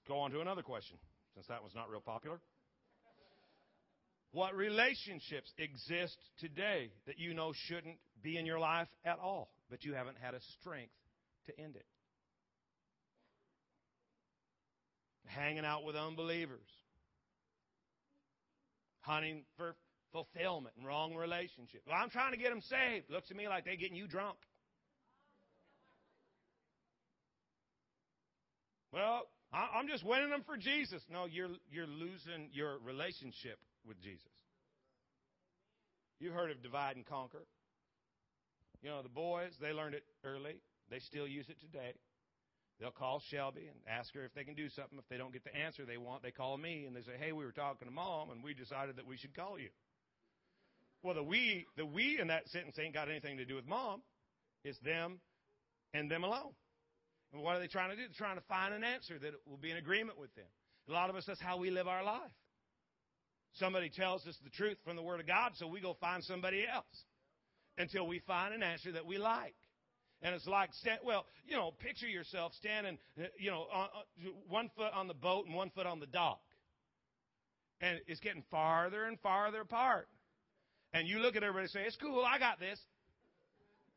Go 0.08 0.20
on 0.20 0.30
to 0.32 0.40
another 0.40 0.62
question, 0.62 0.96
since 1.34 1.46
that 1.48 1.62
was 1.62 1.74
not 1.74 1.90
real 1.90 2.00
popular. 2.00 2.40
What 4.32 4.54
relationships 4.54 5.52
exist 5.58 6.18
today 6.38 6.90
that 7.06 7.18
you 7.18 7.34
know 7.34 7.52
shouldn't 7.54 7.98
be 8.22 8.36
in 8.36 8.46
your 8.46 8.58
life 8.58 8.88
at 9.04 9.18
all, 9.18 9.50
but 9.70 9.84
you 9.84 9.94
haven't 9.94 10.16
had 10.20 10.34
a 10.34 10.40
strength 10.60 10.92
to 11.46 11.60
end 11.60 11.76
it? 11.76 11.86
Hanging 15.26 15.64
out 15.64 15.84
with 15.84 15.94
unbelievers, 15.96 16.68
hunting 19.00 19.44
for 19.56 19.76
fulfillment 20.12 20.74
and 20.76 20.86
wrong 20.86 21.14
relationships. 21.14 21.84
Well, 21.86 21.96
I'm 22.00 22.10
trying 22.10 22.32
to 22.32 22.38
get 22.38 22.50
them 22.50 22.62
saved. 22.62 23.10
Looks 23.10 23.28
to 23.28 23.34
me 23.34 23.48
like 23.48 23.64
they're 23.64 23.76
getting 23.76 23.96
you 23.96 24.06
drunk. 24.06 24.38
Well, 28.92 29.28
I'm 29.52 29.88
just 29.88 30.04
winning 30.04 30.30
them 30.30 30.42
for 30.44 30.56
Jesus. 30.56 31.02
No, 31.10 31.24
you're, 31.24 31.48
you're 31.70 31.86
losing 31.86 32.50
your 32.52 32.78
relationship 32.84 33.58
with 33.86 34.00
Jesus. 34.00 34.28
You 36.20 36.32
heard 36.32 36.50
of 36.50 36.62
divide 36.62 36.96
and 36.96 37.06
conquer. 37.06 37.46
You 38.82 38.90
know, 38.90 39.02
the 39.02 39.08
boys, 39.08 39.52
they 39.60 39.72
learned 39.72 39.94
it 39.94 40.04
early. 40.24 40.60
They 40.90 40.98
still 41.00 41.26
use 41.26 41.48
it 41.48 41.60
today. 41.60 41.94
They'll 42.78 42.90
call 42.90 43.20
Shelby 43.30 43.66
and 43.66 43.78
ask 43.88 44.14
her 44.14 44.24
if 44.24 44.34
they 44.34 44.44
can 44.44 44.54
do 44.54 44.68
something. 44.68 44.98
If 44.98 45.08
they 45.08 45.16
don't 45.16 45.32
get 45.32 45.44
the 45.44 45.56
answer 45.56 45.84
they 45.84 45.96
want, 45.96 46.22
they 46.22 46.30
call 46.30 46.56
me 46.56 46.84
and 46.86 46.94
they 46.94 47.00
say, 47.00 47.18
Hey, 47.18 47.32
we 47.32 47.44
were 47.44 47.52
talking 47.52 47.88
to 47.88 47.94
mom 47.94 48.30
and 48.30 48.42
we 48.42 48.54
decided 48.54 48.96
that 48.96 49.06
we 49.06 49.16
should 49.16 49.34
call 49.34 49.58
you. 49.58 49.70
Well, 51.02 51.14
the 51.14 51.22
we, 51.22 51.66
the 51.76 51.86
we 51.86 52.18
in 52.20 52.28
that 52.28 52.48
sentence 52.48 52.76
ain't 52.78 52.94
got 52.94 53.08
anything 53.08 53.38
to 53.38 53.44
do 53.44 53.56
with 53.56 53.66
mom. 53.66 54.02
It's 54.64 54.78
them 54.80 55.20
and 55.94 56.10
them 56.10 56.24
alone. 56.24 56.52
And 57.32 57.42
what 57.42 57.56
are 57.56 57.60
they 57.60 57.66
trying 57.66 57.90
to 57.90 57.96
do? 57.96 58.02
They're 58.02 58.16
trying 58.16 58.36
to 58.36 58.44
find 58.48 58.74
an 58.74 58.84
answer 58.84 59.18
that 59.18 59.32
will 59.46 59.58
be 59.58 59.70
in 59.70 59.76
agreement 59.76 60.18
with 60.18 60.34
them. 60.34 60.46
A 60.88 60.92
lot 60.92 61.10
of 61.10 61.16
us, 61.16 61.24
that's 61.26 61.40
how 61.40 61.58
we 61.58 61.70
live 61.70 61.86
our 61.86 62.02
life. 62.02 62.32
Somebody 63.54 63.90
tells 63.90 64.26
us 64.26 64.36
the 64.42 64.50
truth 64.50 64.78
from 64.84 64.96
the 64.96 65.02
Word 65.02 65.20
of 65.20 65.26
God, 65.26 65.52
so 65.56 65.66
we 65.66 65.80
go 65.80 65.96
find 66.00 66.22
somebody 66.24 66.64
else 66.66 66.86
until 67.76 68.06
we 68.06 68.20
find 68.20 68.54
an 68.54 68.62
answer 68.62 68.92
that 68.92 69.06
we 69.06 69.18
like. 69.18 69.54
And 70.22 70.34
it's 70.34 70.46
like, 70.46 70.70
well, 71.04 71.26
you 71.46 71.56
know, 71.56 71.72
picture 71.78 72.08
yourself 72.08 72.52
standing, 72.54 72.98
uh, 73.18 73.26
you 73.38 73.50
know, 73.50 73.66
one 74.48 74.70
foot 74.76 74.92
on 74.92 75.06
the 75.06 75.14
boat 75.14 75.46
and 75.46 75.54
one 75.54 75.70
foot 75.70 75.86
on 75.86 76.00
the 76.00 76.06
dock. 76.06 76.40
And 77.80 78.00
it's 78.08 78.20
getting 78.20 78.42
farther 78.50 79.04
and 79.04 79.18
farther 79.20 79.60
apart. 79.60 80.08
And 80.92 81.06
you 81.06 81.18
look 81.18 81.36
at 81.36 81.42
everybody 81.42 81.64
and 81.64 81.70
say, 81.70 81.82
it's 81.82 81.96
cool, 81.96 82.24
I 82.24 82.38
got 82.38 82.58
this. 82.58 82.80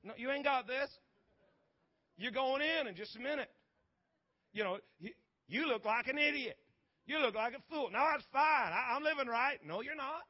No, 0.04 0.14
you 0.16 0.30
ain't 0.30 0.44
got 0.44 0.68
this. 0.68 0.90
You're 2.22 2.32
going 2.32 2.62
in 2.62 2.88
in 2.88 2.96
just 2.96 3.16
a 3.16 3.20
minute. 3.20 3.50
You 4.54 4.64
know, 4.64 4.78
you 5.48 5.68
look 5.68 5.86
like 5.86 6.08
an 6.08 6.20
idiot. 6.20 6.58
You 7.08 7.18
look 7.20 7.34
like 7.34 7.54
a 7.54 7.62
fool. 7.70 7.90
No, 7.92 8.00
that's 8.12 8.26
fine. 8.32 8.72
I, 8.72 8.96
am 8.96 9.04
living 9.04 9.28
right. 9.28 9.58
No, 9.66 9.82
you're 9.82 9.96
not. 9.96 10.22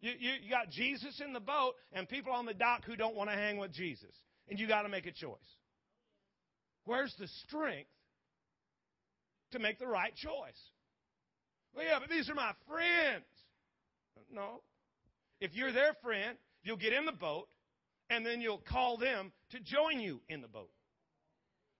You, 0.00 0.12
you, 0.18 0.30
you 0.44 0.50
got 0.50 0.70
Jesus 0.70 1.20
in 1.24 1.32
the 1.32 1.40
boat 1.40 1.74
and 1.92 2.08
people 2.08 2.32
on 2.32 2.46
the 2.46 2.54
dock 2.54 2.84
who 2.84 2.94
don't 2.94 3.16
want 3.16 3.28
to 3.28 3.34
hang 3.34 3.58
with 3.58 3.72
Jesus. 3.72 4.14
And 4.48 4.58
you 4.58 4.68
got 4.68 4.82
to 4.82 4.88
make 4.88 5.06
a 5.06 5.12
choice. 5.12 5.34
Where's 6.84 7.14
the 7.18 7.26
strength 7.46 7.90
to 9.50 9.58
make 9.58 9.80
the 9.80 9.86
right 9.86 10.14
choice? 10.14 10.60
Well, 11.74 11.84
yeah, 11.84 11.98
but 11.98 12.08
these 12.08 12.30
are 12.30 12.34
my 12.34 12.52
friends. 12.68 13.24
No. 14.32 14.60
If 15.40 15.54
you're 15.54 15.72
their 15.72 15.94
friend, 16.02 16.38
you'll 16.62 16.76
get 16.76 16.92
in 16.92 17.04
the 17.04 17.12
boat 17.12 17.48
and 18.10 18.24
then 18.24 18.40
you'll 18.40 18.62
call 18.68 18.96
them 18.96 19.32
to 19.50 19.58
join 19.58 19.98
you 19.98 20.20
in 20.28 20.40
the 20.40 20.48
boat. 20.48 20.70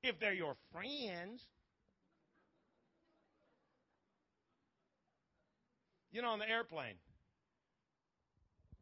If 0.07 0.21
they're 0.21 0.35
your 0.35 0.55
friends, 0.71 1.43
You 6.14 6.23
know, 6.23 6.29
on 6.29 6.38
the 6.38 6.49
airplane, 6.49 6.95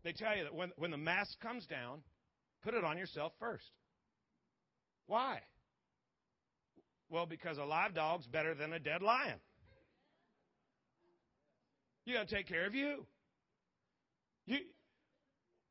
they 0.05 0.13
tell 0.13 0.37
you 0.37 0.45
that 0.45 0.55
when, 0.55 0.71
when 0.77 0.91
the 0.91 0.99
mask 0.99 1.41
comes 1.41 1.65
down, 1.65 2.03
put 2.63 2.75
it 2.75 2.85
on 2.85 2.99
yourself 2.99 3.33
first. 3.41 3.65
Why? 5.07 5.39
Well, 7.09 7.25
because 7.25 7.57
a 7.57 7.65
live 7.65 7.95
dog's 7.95 8.27
better 8.27 8.55
than 8.55 8.75
a 8.75 8.79
dead 8.79 9.01
lion. 9.01 9.39
You 12.05 12.17
got 12.17 12.29
to 12.29 12.35
take 12.37 12.49
care 12.49 12.67
of 12.67 12.75
you. 12.75 13.07
You 14.45 14.59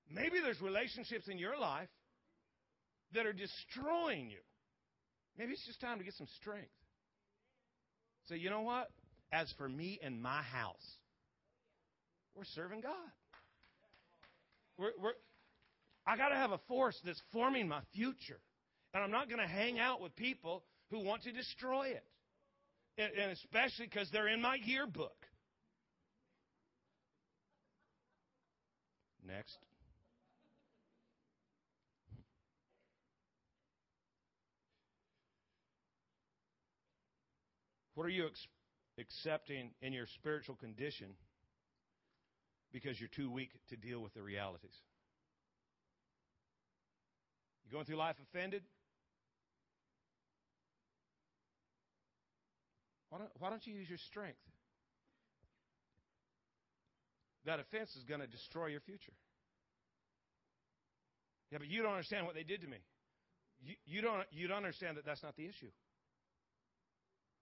maybe 0.09 0.39
there's 0.43 0.61
relationships 0.61 1.27
in 1.27 1.37
your 1.37 1.59
life 1.59 1.89
that 3.13 3.27
are 3.27 3.33
destroying 3.33 4.31
you. 4.31 4.39
Maybe 5.37 5.53
it's 5.53 5.65
just 5.65 5.81
time 5.81 5.97
to 5.97 6.03
get 6.03 6.13
some 6.15 6.27
strength. 6.39 6.69
So 8.27 8.35
you 8.35 8.49
know 8.49 8.61
what? 8.61 8.89
As 9.31 9.51
for 9.57 9.67
me 9.67 9.99
and 10.03 10.21
my 10.21 10.41
house, 10.41 10.97
we're 12.35 12.43
serving 12.55 12.81
God. 12.81 12.93
We're, 14.77 14.91
we're, 15.01 15.13
I 16.05 16.17
got 16.17 16.29
to 16.29 16.35
have 16.35 16.51
a 16.51 16.59
force 16.67 16.99
that's 17.05 17.21
forming 17.31 17.67
my 17.67 17.81
future. 17.93 18.39
And 18.93 19.03
I'm 19.03 19.11
not 19.11 19.29
going 19.29 19.39
to 19.39 19.47
hang 19.47 19.79
out 19.79 20.01
with 20.01 20.15
people 20.15 20.63
who 20.89 21.03
want 21.03 21.23
to 21.23 21.31
destroy 21.31 21.87
it. 21.87 22.03
And, 22.97 23.11
and 23.13 23.31
especially 23.31 23.85
because 23.85 24.09
they're 24.11 24.27
in 24.27 24.41
my 24.41 24.57
yearbook. 24.63 25.15
Next. 29.25 29.57
What 37.95 38.05
are 38.05 38.09
you 38.09 38.27
ex- 38.27 38.47
accepting 38.99 39.71
in 39.81 39.93
your 39.93 40.07
spiritual 40.07 40.55
condition 40.55 41.15
because 42.71 42.99
you're 42.99 43.09
too 43.09 43.29
weak 43.29 43.51
to 43.69 43.75
deal 43.75 43.99
with 43.99 44.13
the 44.13 44.21
realities. 44.21 44.75
You 47.65 47.71
going 47.71 47.85
through 47.85 47.97
life 47.97 48.15
offended? 48.29 48.63
Why 53.09 53.19
don't, 53.19 53.29
why 53.39 53.49
don't 53.49 53.65
you 53.67 53.73
use 53.73 53.89
your 53.89 53.97
strength? 54.09 54.39
That 57.45 57.59
offense 57.59 57.89
is 57.95 58.03
going 58.03 58.21
to 58.21 58.27
destroy 58.27 58.67
your 58.67 58.81
future. 58.81 59.13
Yeah, 61.51 61.57
but 61.57 61.67
you 61.67 61.81
don't 61.81 61.91
understand 61.91 62.25
what 62.25 62.35
they 62.35 62.43
did 62.43 62.61
to 62.61 62.67
me. 62.67 62.77
You, 63.61 63.75
you, 63.85 64.01
don't, 64.01 64.23
you 64.31 64.47
don't 64.47 64.57
understand 64.57 64.97
that 64.97 65.05
that's 65.05 65.23
not 65.23 65.35
the 65.35 65.43
issue. 65.45 65.71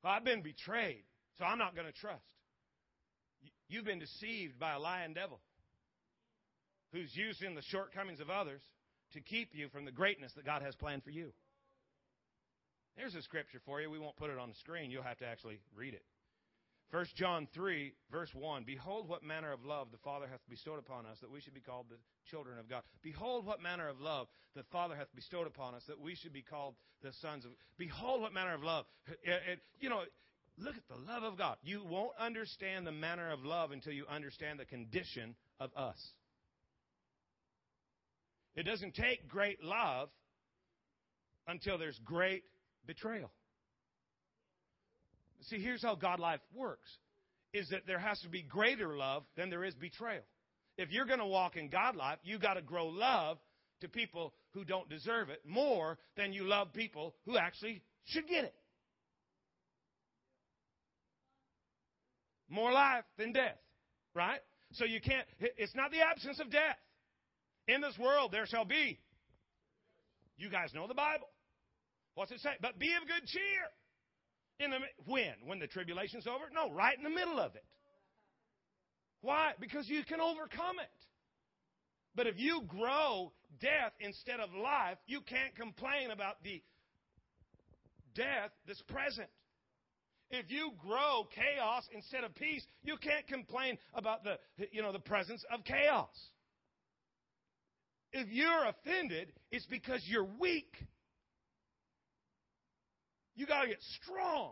Well, 0.04 0.14
I've 0.14 0.24
been 0.24 0.42
betrayed, 0.42 1.04
so 1.38 1.46
I'm 1.46 1.58
not 1.58 1.76
going 1.76 1.88
to 1.88 1.94
trust. 1.94 2.24
You've 3.68 3.86
been 3.86 4.00
deceived 4.00 4.60
by 4.60 4.74
a 4.74 4.80
lying 4.80 5.14
devil 5.14 5.40
who's 6.92 7.12
using 7.16 7.56
the 7.56 7.62
shortcomings 7.62 8.20
of 8.20 8.30
others 8.30 8.62
to 9.14 9.22
keep 9.22 9.50
you 9.54 9.70
from 9.70 9.86
the 9.86 9.92
greatness 9.92 10.32
that 10.36 10.46
God 10.46 10.62
has 10.62 10.76
planned 10.76 11.04
for 11.04 11.12
you. 11.12 11.32
There's 12.98 13.16
a 13.16 13.22
scripture 13.22 13.62
for 13.66 13.82
you. 13.82 13.90
We 13.90 14.00
won't 14.00 14.18
put 14.18 14.30
it 14.30 14.38
on 14.38 14.50
the 14.50 14.56
screen. 14.56 14.92
You'll 14.92 15.04
have 15.04 15.18
to 15.20 15.26
actually 15.26 15.60
read 15.76 15.94
it. 15.94 16.04
1 16.92 17.06
John 17.16 17.48
3, 17.54 17.94
verse 18.12 18.30
1 18.34 18.64
Behold, 18.66 19.08
what 19.08 19.24
manner 19.24 19.52
of 19.52 19.64
love 19.64 19.88
the 19.92 19.98
Father 20.00 20.26
hath 20.30 20.40
bestowed 20.50 20.80
upon 20.80 21.06
us, 21.06 21.18
that 21.22 21.32
we 21.32 21.40
should 21.40 21.54
be 21.54 21.60
called 21.60 21.86
the 21.90 21.98
children 22.30 22.58
of 22.58 22.70
God. 22.70 22.82
Behold, 23.04 23.46
what 23.46 23.62
manner 23.62 23.88
of 23.88 24.00
love 24.02 24.28
the 24.56 24.64
Father 24.72 24.96
hath 24.96 25.08
bestowed 25.16 25.48
upon 25.48 25.76
us, 25.76 25.84
that 25.88 26.00
we 26.00 26.16
should 26.16 26.34
be 26.34 26.42
called 26.42 26.76
the 27.04 27.12
sons 27.22 27.46
of 27.46 27.52
Behold, 27.78 28.22
what 28.22 28.34
manner 28.34 28.54
of 28.54 28.64
love. 28.64 28.86
It, 29.24 29.42
it, 29.52 29.60
you 29.80 29.90
know, 29.90 30.02
Look 30.62 30.76
at 30.76 30.88
the 30.90 31.12
love 31.12 31.24
of 31.24 31.38
God. 31.38 31.56
You 31.64 31.84
won't 31.86 32.12
understand 32.20 32.86
the 32.86 32.92
manner 32.92 33.32
of 33.32 33.46
love 33.46 33.72
until 33.72 33.94
you 33.94 34.06
understand 34.10 34.60
the 34.60 34.66
condition 34.66 35.36
of 35.60 35.72
us. 35.76 35.98
It 38.56 38.64
doesn't 38.64 38.94
take 38.94 39.30
great 39.30 39.64
love 39.64 40.10
until 41.48 41.78
there's 41.78 42.00
great 42.04 42.44
betrayal. 42.86 43.32
See, 45.44 45.60
here's 45.60 45.82
how 45.82 45.96
God 45.96 46.20
life 46.20 46.42
works 46.54 46.90
is 47.54 47.70
that 47.70 47.88
there 47.88 48.00
has 48.00 48.20
to 48.22 48.30
be 48.30 48.44
greater 48.44 48.96
love 48.96 49.24
than 49.36 49.50
there 49.50 49.64
is 49.64 49.74
betrayal. 49.76 50.24
If 50.78 50.92
you're 50.92 51.06
going 51.06 51.20
to 51.20 51.26
walk 51.26 51.56
in 51.56 51.70
God 51.70 51.96
life, 51.96 52.20
you 52.24 52.40
got 52.40 52.54
to 52.54 52.62
grow 52.62 52.88
love 52.88 53.38
to 53.82 53.88
people 53.88 54.34
who 54.54 54.64
don't 54.64 54.90
deserve 54.90 55.30
it 55.30 55.42
more 55.46 55.98
than 56.18 56.34
you 56.34 56.44
love 56.44 56.74
people 56.74 57.16
who 57.26 57.38
actually 57.38 57.82
should 58.06 58.28
get 58.28 58.44
it. 58.44 58.54
More 62.50 62.72
life 62.72 63.04
than 63.18 63.32
death, 63.32 63.58
right? 64.16 64.40
So 64.74 64.86
you 64.86 65.00
can't, 65.02 65.26
it's 65.40 65.76
not 65.76 65.92
the 65.92 66.02
absence 66.02 66.40
of 66.40 66.52
death. 66.52 66.78
In 67.68 67.82
this 67.82 67.98
world 68.00 68.32
there 68.32 68.46
shall 68.46 68.66
be. 68.66 69.00
You 70.38 70.50
guys 70.50 70.74
know 70.74 70.88
the 70.88 70.94
Bible. 70.94 71.28
What's 72.16 72.32
it 72.32 72.40
say? 72.40 72.52
But 72.62 72.80
be 72.80 72.94
of 72.96 73.08
good 73.08 73.28
cheer. 73.28 73.68
In 74.60 74.72
the, 74.72 74.78
when? 75.06 75.34
When 75.46 75.60
the 75.60 75.68
tribulation's 75.68 76.28
over? 76.28 76.46
No, 76.54 76.72
right 76.72 76.98
in 76.98 77.04
the 77.04 77.10
middle 77.10 77.40
of 77.40 77.56
it. 77.56 77.64
Why? 79.22 79.54
Because 79.60 79.88
you 79.88 80.04
can 80.04 80.20
overcome 80.22 80.80
it. 80.80 80.90
But 82.16 82.28
if 82.28 82.38
you 82.38 82.64
grow 82.68 83.32
death 83.62 83.94
instead 84.00 84.40
of 84.40 84.50
life, 84.54 84.98
you 85.08 85.22
can't 85.22 85.56
complain 85.56 86.12
about 86.12 86.44
the 86.44 86.62
death 88.16 88.52
that's 88.68 88.82
present. 88.84 89.30
If 90.32 90.52
you 90.52 90.72
grow 90.78 91.28
chaos 91.34 91.84
instead 91.94 92.24
of 92.24 92.36
peace, 92.36 92.64
you 92.84 92.98
can't 92.98 93.28
complain 93.28 93.78
about 93.94 94.24
the, 94.24 94.38
you 94.72 94.82
know, 94.82 94.92
the 94.92 95.00
presence 95.00 95.44
of 95.52 95.64
chaos. 95.64 96.10
If 98.12 98.28
you're 98.30 98.66
offended, 98.66 99.32
it's 99.52 99.66
because 99.66 100.02
you're 100.06 100.28
weak. 100.40 100.74
You 103.40 103.48
got 103.48 103.62
to 103.62 103.70
get 103.70 103.82
strong. 104.04 104.52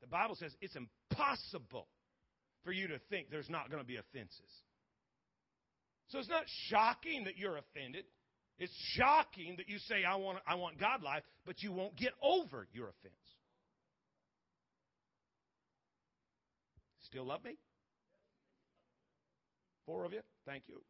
The 0.00 0.06
Bible 0.06 0.34
says 0.36 0.54
it's 0.62 0.74
impossible 0.74 1.86
for 2.64 2.72
you 2.72 2.88
to 2.88 2.98
think 3.10 3.26
there's 3.30 3.50
not 3.50 3.70
going 3.70 3.82
to 3.82 3.86
be 3.86 3.96
offenses. 3.96 4.50
So 6.08 6.18
it's 6.18 6.30
not 6.30 6.44
shocking 6.70 7.24
that 7.24 7.36
you're 7.36 7.58
offended. 7.58 8.06
It's 8.58 8.72
shocking 8.96 9.56
that 9.58 9.68
you 9.68 9.78
say, 9.80 9.96
I 10.08 10.16
want, 10.16 10.38
I 10.46 10.54
want 10.54 10.80
God 10.80 11.02
life, 11.02 11.22
but 11.44 11.62
you 11.62 11.72
won't 11.72 11.94
get 11.94 12.12
over 12.22 12.66
your 12.72 12.86
offense. 12.88 13.14
Still 17.02 17.26
love 17.26 17.44
me? 17.44 17.58
Four 19.84 20.06
of 20.06 20.14
you? 20.14 20.20
Thank 20.46 20.64
you. 20.68 20.80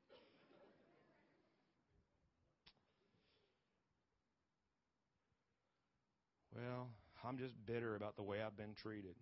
Well, 6.55 6.90
I'm 7.24 7.38
just 7.38 7.54
bitter 7.66 7.94
about 7.94 8.16
the 8.16 8.22
way 8.22 8.42
I've 8.42 8.56
been 8.56 8.74
treated. 8.74 9.14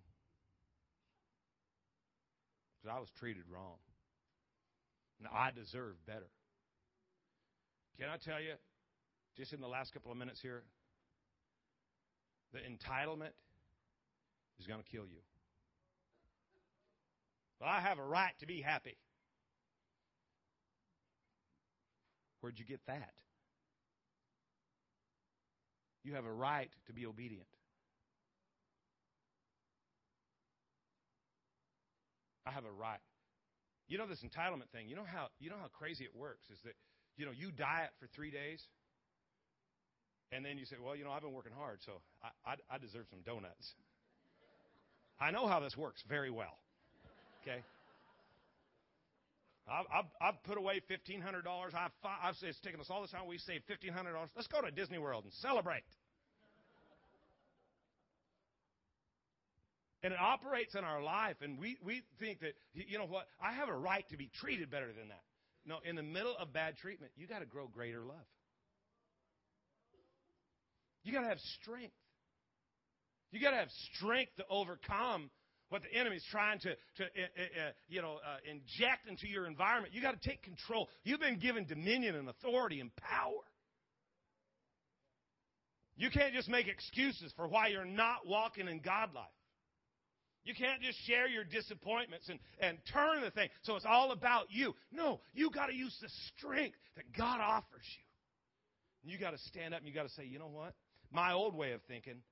Because 2.83 2.97
I 2.97 3.01
was 3.01 3.11
treated 3.19 3.45
wrong. 3.53 3.77
And 5.19 5.29
I 5.29 5.51
deserve 5.51 5.95
better. 6.07 6.31
Can 7.99 8.09
I 8.09 8.17
tell 8.17 8.41
you, 8.41 8.55
just 9.37 9.53
in 9.53 9.61
the 9.61 9.69
last 9.69 9.93
couple 9.93 10.11
of 10.11 10.17
minutes 10.17 10.41
here, 10.41 10.63
the 12.53 12.59
entitlement 12.59 13.37
is 14.59 14.67
going 14.67 14.81
to 14.81 14.89
kill 14.91 15.05
you. 15.05 15.21
Well, 17.61 17.69
I 17.69 17.81
have 17.81 17.99
a 17.99 18.05
right 18.05 18.33
to 18.41 18.47
be 18.47 18.63
happy. 18.63 18.97
Where'd 22.41 22.59
you 22.59 22.65
get 22.65 22.81
that? 22.87 23.13
You 26.03 26.15
have 26.15 26.25
a 26.25 26.33
right 26.33 26.71
to 26.87 26.95
be 26.95 27.05
obedient. 27.05 27.47
I 32.51 32.53
have 32.53 32.65
a 32.65 32.73
right. 32.75 32.99
You 33.87 33.99
know 33.99 34.07
this 34.07 34.23
entitlement 34.27 34.71
thing. 34.75 34.89
You 34.89 34.97
know 34.97 35.07
how 35.07 35.29
you 35.39 35.51
know 35.51 35.57
how 35.61 35.71
crazy 35.71 36.03
it 36.05 36.11
works 36.15 36.51
is 36.51 36.59
that 36.65 36.75
you 37.17 37.25
know 37.25 37.33
you 37.33 37.51
diet 37.51 37.91
for 38.01 38.07
three 38.15 38.31
days, 38.31 38.63
and 40.33 40.45
then 40.45 40.59
you 40.59 40.65
say, 40.65 40.77
"Well, 40.83 40.97
you 40.97 41.05
know 41.05 41.13
I've 41.13 41.23
been 41.23 41.33
working 41.33 41.53
hard, 41.57 41.79
so 41.87 42.03
I, 42.23 42.53
I, 42.53 42.75
I 42.75 42.79
deserve 42.79 43.07
some 43.11 43.21
donuts." 43.23 43.75
I 45.21 45.31
know 45.31 45.47
how 45.47 45.61
this 45.61 45.77
works 45.77 46.03
very 46.09 46.31
well. 46.31 46.59
Okay. 47.43 47.63
I've, 49.69 49.87
I've, 49.93 50.11
I've 50.21 50.43
put 50.45 50.59
away 50.59 50.81
fifteen 50.89 51.21
hundred 51.21 51.45
dollars. 51.45 51.73
I've, 51.77 51.93
I've 52.03 52.35
it's 52.43 52.59
taken 52.61 52.81
us 52.81 52.87
all 52.91 53.03
this 53.03 53.13
time. 53.13 53.27
We 53.29 53.39
saved 53.39 53.65
fifteen 53.69 53.93
hundred 53.93 54.15
dollars. 54.15 54.31
Let's 54.35 54.49
go 54.49 54.61
to 54.61 54.71
Disney 54.71 54.99
World 54.99 55.25
and 55.25 55.33
celebrate. 55.35 55.85
And 60.03 60.15
it 60.15 60.19
operates 60.19 60.75
in 60.75 60.83
our 60.83 61.03
life, 61.03 61.37
and 61.43 61.59
we, 61.59 61.77
we 61.85 62.03
think 62.19 62.41
that, 62.41 62.55
you 62.73 62.97
know 62.97 63.05
what, 63.05 63.27
I 63.43 63.53
have 63.53 63.69
a 63.69 63.77
right 63.77 64.09
to 64.09 64.17
be 64.17 64.31
treated 64.41 64.71
better 64.71 64.87
than 64.87 65.09
that. 65.09 65.23
No, 65.67 65.77
in 65.85 65.95
the 65.95 66.03
middle 66.03 66.35
of 66.39 66.55
bad 66.55 66.79
treatment, 66.79 67.13
you 67.17 67.27
got 67.27 67.41
to 67.41 67.47
grow 67.47 67.67
greater 67.69 68.01
love. 68.01 68.17
You 71.05 71.13
got 71.13 71.21
to 71.23 71.29
have 71.29 71.41
strength. 71.61 71.93
You 73.31 73.41
got 73.41 73.51
to 73.51 73.59
have 73.59 73.71
strength 73.95 74.33
to 74.39 74.45
overcome 74.49 75.31
what 75.69 75.83
the 75.83 75.99
enemy's 75.99 76.25
trying 76.31 76.59
to, 76.61 76.71
to 76.71 77.05
uh, 77.05 77.07
uh, 77.07 77.71
you 77.89 78.03
know, 78.03 78.19
uh, 78.27 78.39
inject 78.51 79.07
into 79.09 79.29
your 79.29 79.47
environment. 79.47 79.95
You 79.95 80.03
got 80.03 80.21
to 80.21 80.29
take 80.29 80.43
control. 80.43 80.89
You've 81.05 81.21
been 81.21 81.39
given 81.39 81.65
dominion 81.67 82.17
and 82.17 82.29
authority 82.29 82.81
and 82.81 82.95
power. 82.97 83.45
You 85.97 86.11
can't 86.11 86.35
just 86.35 86.49
make 86.49 86.67
excuses 86.67 87.33
for 87.37 87.47
why 87.47 87.69
you're 87.69 87.85
not 87.85 88.27
walking 88.27 88.67
in 88.67 88.81
God 88.81 89.15
life. 89.15 89.27
You 90.45 90.55
can't 90.55 90.81
just 90.81 90.99
share 91.07 91.29
your 91.29 91.45
disappointments 91.45 92.29
and, 92.29 92.39
and 92.61 92.79
turn 92.93 93.21
the 93.23 93.31
thing 93.31 93.49
so 93.63 93.77
it's 93.77 93.85
all 93.85 94.13
about 94.13 94.47
you. 94.51 94.75
No, 94.91 95.21
you 95.35 95.51
got 95.51 95.67
to 95.67 95.75
use 95.75 95.97
the 96.01 96.09
strength 96.37 96.77
that 96.97 97.05
God 97.17 97.41
offers 97.41 97.85
you. 97.85 98.05
And 99.03 99.13
you 99.13 99.19
got 99.19 99.33
to 99.33 99.39
stand 99.49 99.75
up 99.75 99.81
and 99.81 99.89
you 99.89 99.95
got 99.95 100.05
to 100.05 100.15
say, 100.15 100.25
you 100.25 100.39
know 100.39 100.49
what? 100.49 100.75
My 101.13 101.33
old 101.33 101.55
way 101.55 101.73
of 101.73 101.83
thinking, 101.89 102.23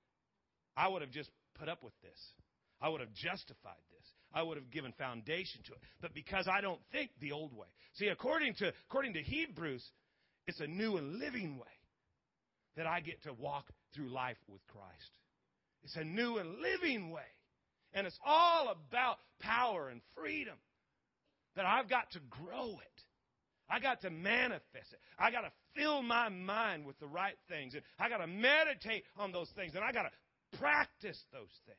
I 0.77 0.89
would 0.89 1.03
have 1.03 1.11
just 1.11 1.31
put 1.59 1.69
up 1.69 1.83
with 1.83 1.95
this. 2.03 2.19
I 2.81 2.89
would 2.89 3.01
have 3.01 3.13
justified 3.13 3.83
this. 3.91 4.07
I 4.33 4.43
would 4.43 4.57
have 4.57 4.71
given 4.71 4.93
foundation 4.93 5.63
to 5.67 5.73
it. 5.73 5.79
But 6.01 6.15
because 6.15 6.47
I 6.49 6.61
don't 6.61 6.81
think 6.93 7.11
the 7.21 7.33
old 7.33 7.53
way. 7.55 7.67
See, 7.95 8.07
according 8.07 8.55
to, 8.57 8.73
according 8.89 9.15
to 9.15 9.23
Hebrews, 9.23 9.85
it's 10.47 10.61
a 10.61 10.67
new 10.67 10.97
and 10.97 11.19
living 11.19 11.59
way 11.59 11.67
that 12.77 12.87
I 12.87 13.01
get 13.01 13.23
to 13.25 13.33
walk 13.33 13.67
through 13.95 14.11
life 14.11 14.37
with 14.49 14.65
Christ. 14.69 15.19
It's 15.83 15.97
a 15.97 16.05
new 16.05 16.39
and 16.39 16.61
living 16.61 17.11
way. 17.11 17.23
And 17.95 18.07
it's 18.07 18.19
all 18.25 18.71
about 18.71 19.19
power 19.41 19.89
and 19.89 20.01
freedom. 20.15 20.57
That 21.57 21.67
I've 21.67 21.89
got 21.89 22.11
to 22.13 22.21
grow 22.31 22.71
it. 22.71 23.03
I 23.71 23.81
got 23.81 24.01
to 24.03 24.11
manifest 24.11 24.93
it. 24.93 25.01
I 25.19 25.31
got 25.31 25.43
to 25.43 25.51
fill 25.77 26.03
my 26.03 26.29
mind 26.29 26.87
with 26.87 26.99
the 27.01 27.07
right 27.07 27.37
things. 27.49 27.75
And 27.75 27.83
I 27.99 28.09
got 28.09 28.19
to 28.19 28.27
meditate 28.27 29.05
on 29.17 29.33
those 29.33 29.51
things. 29.57 29.75
And 29.75 29.85
I 29.85 29.93
got 29.93 30.05
to 30.05 30.59
practice 30.59 31.23
those 31.33 31.51
things. 31.67 31.79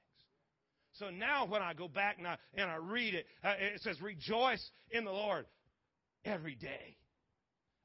So 0.93 1.10
now 1.10 1.45
when 1.45 1.62
I 1.62 1.74
go 1.74 1.88
back 1.88 2.17
and 2.17 2.28
I, 2.28 2.38
and 2.56 2.69
I 2.69 2.76
read 2.76 3.15
it, 3.15 3.26
uh, 3.43 3.54
it 3.58 3.82
says, 3.82 4.02
Rejoice 4.02 4.69
in 4.91 5.06
the 5.06 5.12
Lord 5.12 5.45
every 6.26 6.56
day. 6.56 6.98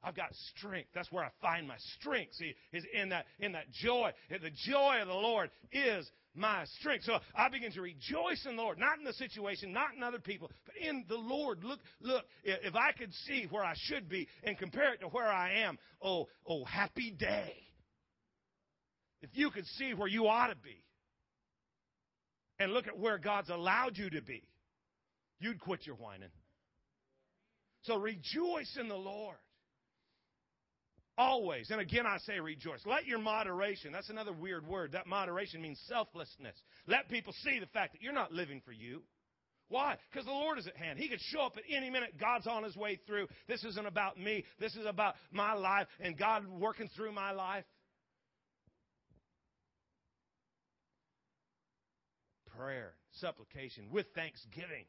I've 0.05 0.15
got 0.15 0.29
strength. 0.55 0.89
That's 0.93 1.11
where 1.11 1.23
I 1.23 1.29
find 1.41 1.67
my 1.67 1.77
strength. 1.99 2.35
See, 2.35 2.53
is 2.71 2.83
in 2.93 3.09
that 3.09 3.25
in 3.39 3.53
that 3.53 3.71
joy. 3.71 4.11
The 4.29 4.51
joy 4.67 4.99
of 5.01 5.07
the 5.07 5.13
Lord 5.13 5.49
is 5.71 6.09
my 6.35 6.65
strength. 6.79 7.05
So 7.05 7.17
I 7.35 7.49
begin 7.49 7.71
to 7.71 7.81
rejoice 7.81 8.45
in 8.47 8.55
the 8.55 8.61
Lord, 8.61 8.77
not 8.77 8.99
in 8.99 9.03
the 9.03 9.13
situation, 9.13 9.73
not 9.73 9.95
in 9.97 10.03
other 10.03 10.19
people, 10.19 10.51
but 10.65 10.75
in 10.77 11.05
the 11.09 11.15
Lord. 11.15 11.63
Look, 11.63 11.79
look, 12.01 12.23
if 12.43 12.75
I 12.75 12.91
could 12.91 13.11
see 13.25 13.47
where 13.49 13.63
I 13.63 13.73
should 13.75 14.07
be 14.07 14.27
and 14.43 14.57
compare 14.57 14.93
it 14.93 14.99
to 14.99 15.07
where 15.07 15.27
I 15.27 15.61
am, 15.63 15.79
oh, 16.03 16.27
oh, 16.47 16.63
happy 16.65 17.11
day. 17.11 17.53
If 19.23 19.31
you 19.33 19.49
could 19.49 19.65
see 19.65 19.95
where 19.95 20.07
you 20.07 20.27
ought 20.27 20.47
to 20.47 20.55
be 20.55 20.83
and 22.59 22.73
look 22.73 22.87
at 22.87 22.99
where 22.99 23.17
God's 23.17 23.49
allowed 23.49 23.97
you 23.97 24.11
to 24.11 24.21
be, 24.21 24.43
you'd 25.39 25.59
quit 25.59 25.87
your 25.87 25.95
whining. 25.95 26.29
So 27.83 27.97
rejoice 27.97 28.77
in 28.79 28.87
the 28.87 28.95
Lord. 28.95 29.37
Always. 31.17 31.69
And 31.71 31.79
again, 31.79 32.05
I 32.05 32.17
say 32.19 32.39
rejoice. 32.39 32.81
Let 32.85 33.05
your 33.05 33.19
moderation, 33.19 33.93
that's 33.93 34.09
another 34.09 34.33
weird 34.33 34.67
word. 34.67 34.91
That 34.91 35.07
moderation 35.07 35.61
means 35.61 35.79
selflessness. 35.87 36.55
Let 36.87 37.09
people 37.09 37.33
see 37.43 37.59
the 37.59 37.67
fact 37.67 37.93
that 37.93 38.01
you're 38.01 38.13
not 38.13 38.33
living 38.33 38.61
for 38.65 38.73
you. 38.73 39.01
Why? 39.69 39.95
Because 40.11 40.25
the 40.25 40.31
Lord 40.31 40.59
is 40.59 40.67
at 40.67 40.75
hand. 40.75 40.99
He 40.99 41.07
could 41.07 41.21
show 41.21 41.41
up 41.41 41.57
at 41.57 41.63
any 41.69 41.89
minute. 41.89 42.19
God's 42.19 42.47
on 42.47 42.63
his 42.63 42.75
way 42.75 42.99
through. 43.07 43.27
This 43.47 43.63
isn't 43.63 43.87
about 43.87 44.19
me. 44.19 44.43
This 44.59 44.75
is 44.75 44.85
about 44.85 45.15
my 45.31 45.53
life 45.53 45.87
and 45.99 46.17
God 46.17 46.45
working 46.47 46.89
through 46.95 47.13
my 47.13 47.31
life. 47.31 47.63
Prayer, 52.57 52.93
supplication 53.19 53.87
with 53.91 54.05
thanksgiving. 54.15 54.85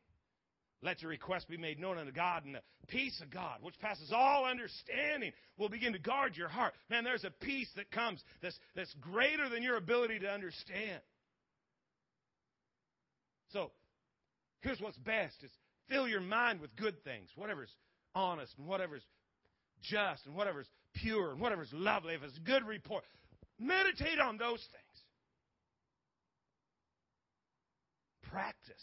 Let 0.82 1.00
your 1.00 1.10
request 1.10 1.48
be 1.48 1.56
made 1.56 1.80
known 1.80 1.98
unto 1.98 2.12
God, 2.12 2.44
and 2.44 2.54
the 2.54 2.60
peace 2.88 3.18
of 3.22 3.30
God, 3.30 3.58
which 3.62 3.78
passes 3.80 4.12
all 4.12 4.44
understanding, 4.44 5.32
will 5.56 5.70
begin 5.70 5.94
to 5.94 5.98
guard 5.98 6.36
your 6.36 6.48
heart. 6.48 6.74
Man, 6.90 7.02
there's 7.02 7.24
a 7.24 7.30
peace 7.30 7.68
that 7.76 7.90
comes 7.90 8.22
that's, 8.42 8.58
that's 8.74 8.92
greater 9.00 9.48
than 9.48 9.62
your 9.62 9.76
ability 9.76 10.18
to 10.20 10.28
understand. 10.28 11.00
So, 13.52 13.70
here's 14.60 14.80
what's 14.80 14.98
best 14.98 15.36
is 15.42 15.50
fill 15.88 16.06
your 16.06 16.20
mind 16.20 16.60
with 16.60 16.76
good 16.76 17.02
things, 17.04 17.28
whatever's 17.36 17.74
honest 18.14 18.52
and 18.58 18.66
whatever's 18.66 19.02
just 19.82 20.26
and 20.26 20.34
whatever's 20.34 20.68
pure 20.94 21.32
and 21.32 21.40
whatever's 21.40 21.72
lovely, 21.72 22.14
if 22.14 22.22
it's 22.22 22.38
good 22.40 22.64
report. 22.64 23.04
Meditate 23.58 24.18
on 24.18 24.36
those 24.36 24.58
things. 24.58 24.96
Practice 28.30 28.82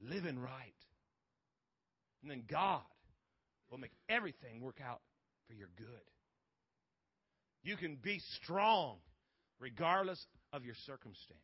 living 0.00 0.38
right. 0.38 0.74
And 2.22 2.30
then 2.30 2.42
God 2.50 2.82
will 3.70 3.78
make 3.78 3.92
everything 4.08 4.60
work 4.60 4.78
out 4.84 5.00
for 5.46 5.54
your 5.54 5.68
good. 5.76 5.86
You 7.62 7.76
can 7.76 7.96
be 7.96 8.20
strong 8.42 8.96
regardless 9.58 10.24
of 10.52 10.64
your 10.64 10.74
circumstance. 10.86 11.40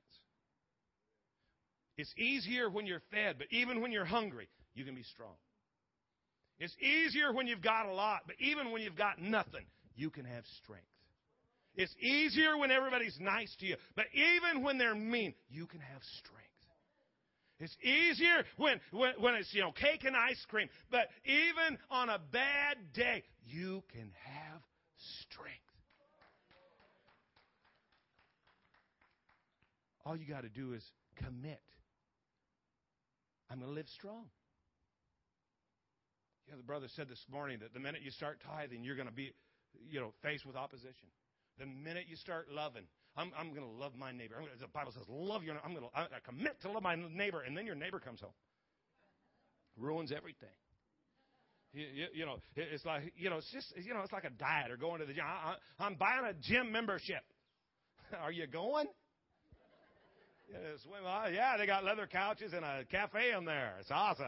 It's 1.99 2.13
easier 2.19 2.69
when 2.69 2.87
you're 2.87 3.03
fed, 3.11 3.37
but 3.39 3.47
even 3.51 3.81
when 3.81 3.93
you're 3.93 4.05
hungry, 4.05 4.49
you 4.75 4.85
can 4.85 4.95
be 4.95 5.03
strong. 5.03 5.35
It's 6.59 6.77
easier 6.81 7.33
when 7.33 7.47
you've 7.47 7.63
got 7.63 7.87
a 7.87 7.93
lot, 7.93 8.23
but 8.27 8.37
even 8.39 8.71
when 8.71 8.83
you've 8.83 8.97
got 8.97 9.21
nothing, 9.21 9.67
you 9.95 10.11
can 10.11 10.25
have 10.25 10.45
strength. 10.63 10.87
It's 11.75 11.95
easier 12.01 12.57
when 12.57 12.71
everybody's 12.71 13.17
nice 13.21 13.55
to 13.61 13.67
you, 13.67 13.77
but 13.95 14.07
even 14.15 14.63
when 14.63 14.79
they're 14.79 14.95
mean, 14.95 15.35
you 15.51 15.67
can 15.67 15.81
have 15.81 16.03
strength. 16.19 16.46
It's 17.59 17.77
easier 17.83 18.45
when, 18.57 18.81
when, 18.91 19.13
when 19.19 19.35
it's, 19.35 19.53
you 19.55 19.63
know, 19.63 19.73
cake 19.73 20.05
and 20.05 20.15
ice 20.15 20.45
cream. 20.49 20.69
But 20.91 21.09
even 21.25 21.79
on 21.91 22.11
a 22.11 22.21
bad 22.31 22.77
day, 22.93 23.23
you 23.47 23.83
can 23.93 24.13
have 24.25 24.61
strength. 25.31 25.57
All 30.05 30.17
you 30.17 30.27
got 30.27 30.43
to 30.43 30.49
do 30.49 30.75
is 30.75 30.85
commit. 31.17 31.63
I'm 33.51 33.59
going 33.59 33.71
to 33.71 33.75
live 33.75 33.89
strong. 33.89 34.27
Yeah, 36.49 36.55
the 36.57 36.63
brother 36.63 36.87
said 36.95 37.09
this 37.09 37.25
morning 37.31 37.59
that 37.61 37.73
the 37.75 37.81
minute 37.81 38.03
you 38.05 38.11
start 38.11 38.39
tithing, 38.47 38.85
you're 38.85 38.95
going 38.95 39.09
to 39.09 39.15
be, 39.15 39.33
you 39.91 39.99
know, 39.99 40.13
faced 40.23 40.47
with 40.47 40.55
opposition. 40.55 41.09
The 41.59 41.67
minute 41.67 42.05
you 42.09 42.17
start 42.17 42.49
loving, 42.53 42.85
I'm, 43.17 43.33
I'm 43.39 43.55
going 43.55 43.67
to 43.67 43.73
love 43.73 43.93
my 43.99 44.13
neighbor. 44.13 44.35
Gonna, 44.35 44.49
the 44.61 44.69
Bible 44.69 44.93
says, 44.93 45.05
love 45.09 45.43
your. 45.43 45.57
I'm 45.65 45.73
going 45.75 45.85
to 45.85 45.99
I 45.99 46.07
commit 46.25 46.61
to 46.63 46.71
love 46.71 46.83
my 46.83 46.97
neighbor, 46.97 47.43
and 47.43 47.57
then 47.57 47.67
your 47.67 47.75
neighbor 47.75 47.99
comes 47.99 48.21
home, 48.21 48.35
ruins 49.77 50.13
everything. 50.15 50.49
You, 51.73 51.87
you, 51.95 52.07
you, 52.15 52.27
know, 52.27 52.37
it's 52.55 52.85
like 52.85 53.13
you 53.17 53.29
know, 53.31 53.37
it's 53.37 53.51
just 53.53 53.73
you 53.77 53.93
know, 53.93 54.01
it's 54.01 54.13
like 54.13 54.25
a 54.25 54.31
diet 54.31 54.71
or 54.71 54.77
going 54.77 55.01
to 55.01 55.07
the 55.07 55.13
gym. 55.13 55.25
I, 55.27 55.57
I'm 55.79 55.95
buying 55.95 56.25
a 56.25 56.35
gym 56.35 56.73
membership. 56.73 57.23
Are 58.21 58.33
you 58.33 58.47
going? 58.47 58.87
Yes, 60.49 60.79
well, 60.89 61.07
uh, 61.07 61.29
yeah, 61.29 61.57
they 61.57 61.67
got 61.67 61.85
leather 61.85 62.07
couches 62.07 62.53
and 62.53 62.65
a 62.65 62.85
cafe 62.91 63.33
in 63.37 63.45
there. 63.45 63.75
It's 63.81 63.91
awesome. 63.91 64.27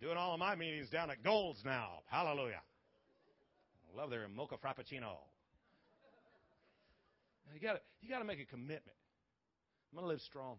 Doing 0.00 0.16
all 0.16 0.34
of 0.34 0.40
my 0.40 0.56
meetings 0.56 0.90
down 0.90 1.10
at 1.10 1.22
Gold's 1.22 1.60
now. 1.64 2.00
Hallelujah. 2.10 2.60
I 3.92 4.00
love 4.00 4.10
their 4.10 4.26
mocha 4.28 4.56
frappuccino. 4.56 5.14
You 7.52 7.60
got 7.60 7.80
you 8.00 8.14
to 8.14 8.24
make 8.24 8.40
a 8.40 8.46
commitment. 8.46 8.96
I'm 9.92 9.98
going 9.98 10.04
to 10.04 10.12
live 10.12 10.20
strong. 10.22 10.56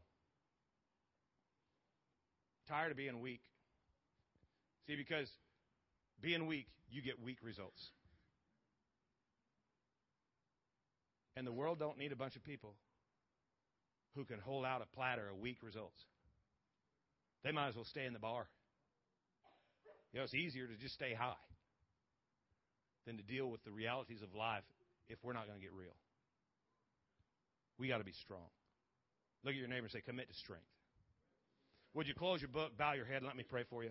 Tired 2.68 2.92
of 2.92 2.98
being 2.98 3.20
weak. 3.20 3.42
See, 4.88 4.96
because 4.96 5.30
being 6.22 6.46
weak, 6.48 6.68
you 6.90 7.02
get 7.02 7.22
weak 7.22 7.38
results. 7.44 7.82
And 11.36 11.48
the 11.48 11.52
world 11.52 11.80
don't 11.80 11.98
need 11.98 12.12
a 12.12 12.16
bunch 12.16 12.36
of 12.36 12.44
people 12.44 12.76
who 14.16 14.24
can 14.24 14.40
hold 14.40 14.66
out 14.66 14.82
a 14.82 14.96
platter 14.96 15.28
of 15.30 15.40
weak 15.40 15.58
results. 15.64 16.00
They 17.44 17.52
might 17.52 17.70
as 17.70 17.76
well 17.76 17.86
stay 17.86 18.06
in 18.06 18.14
the 18.14 18.20
bar. 18.20 18.46
You 20.14 20.20
know, 20.20 20.24
it's 20.24 20.36
easier 20.36 20.68
to 20.68 20.76
just 20.76 20.94
stay 20.94 21.14
high 21.14 21.34
than 23.08 23.18
to 23.18 23.24
deal 23.24 23.50
with 23.50 23.64
the 23.64 23.72
realities 23.72 24.22
of 24.22 24.36
life 24.36 24.64
if 25.10 25.18
we're 25.24 25.34
not 25.34 25.48
going 25.48 25.60
to 25.60 25.64
get 25.64 25.74
real. 25.74 25.96
We 27.84 27.90
got 27.90 27.98
to 27.98 28.06
be 28.06 28.14
strong. 28.14 28.48
Look 29.44 29.56
at 29.56 29.60
your 29.60 29.68
neighbor 29.68 29.88
and 29.88 29.92
say, 29.92 30.00
commit 30.00 30.30
to 30.30 30.34
strength. 30.34 30.64
Would 31.94 32.08
you 32.08 32.14
close 32.14 32.42
your 32.42 32.48
book, 32.48 32.78
bow 32.78 32.94
your 32.94 33.04
head, 33.04 33.18
and 33.18 33.26
let 33.26 33.36
me 33.36 33.44
pray 33.44 33.64
for 33.70 33.84
you? 33.84 33.90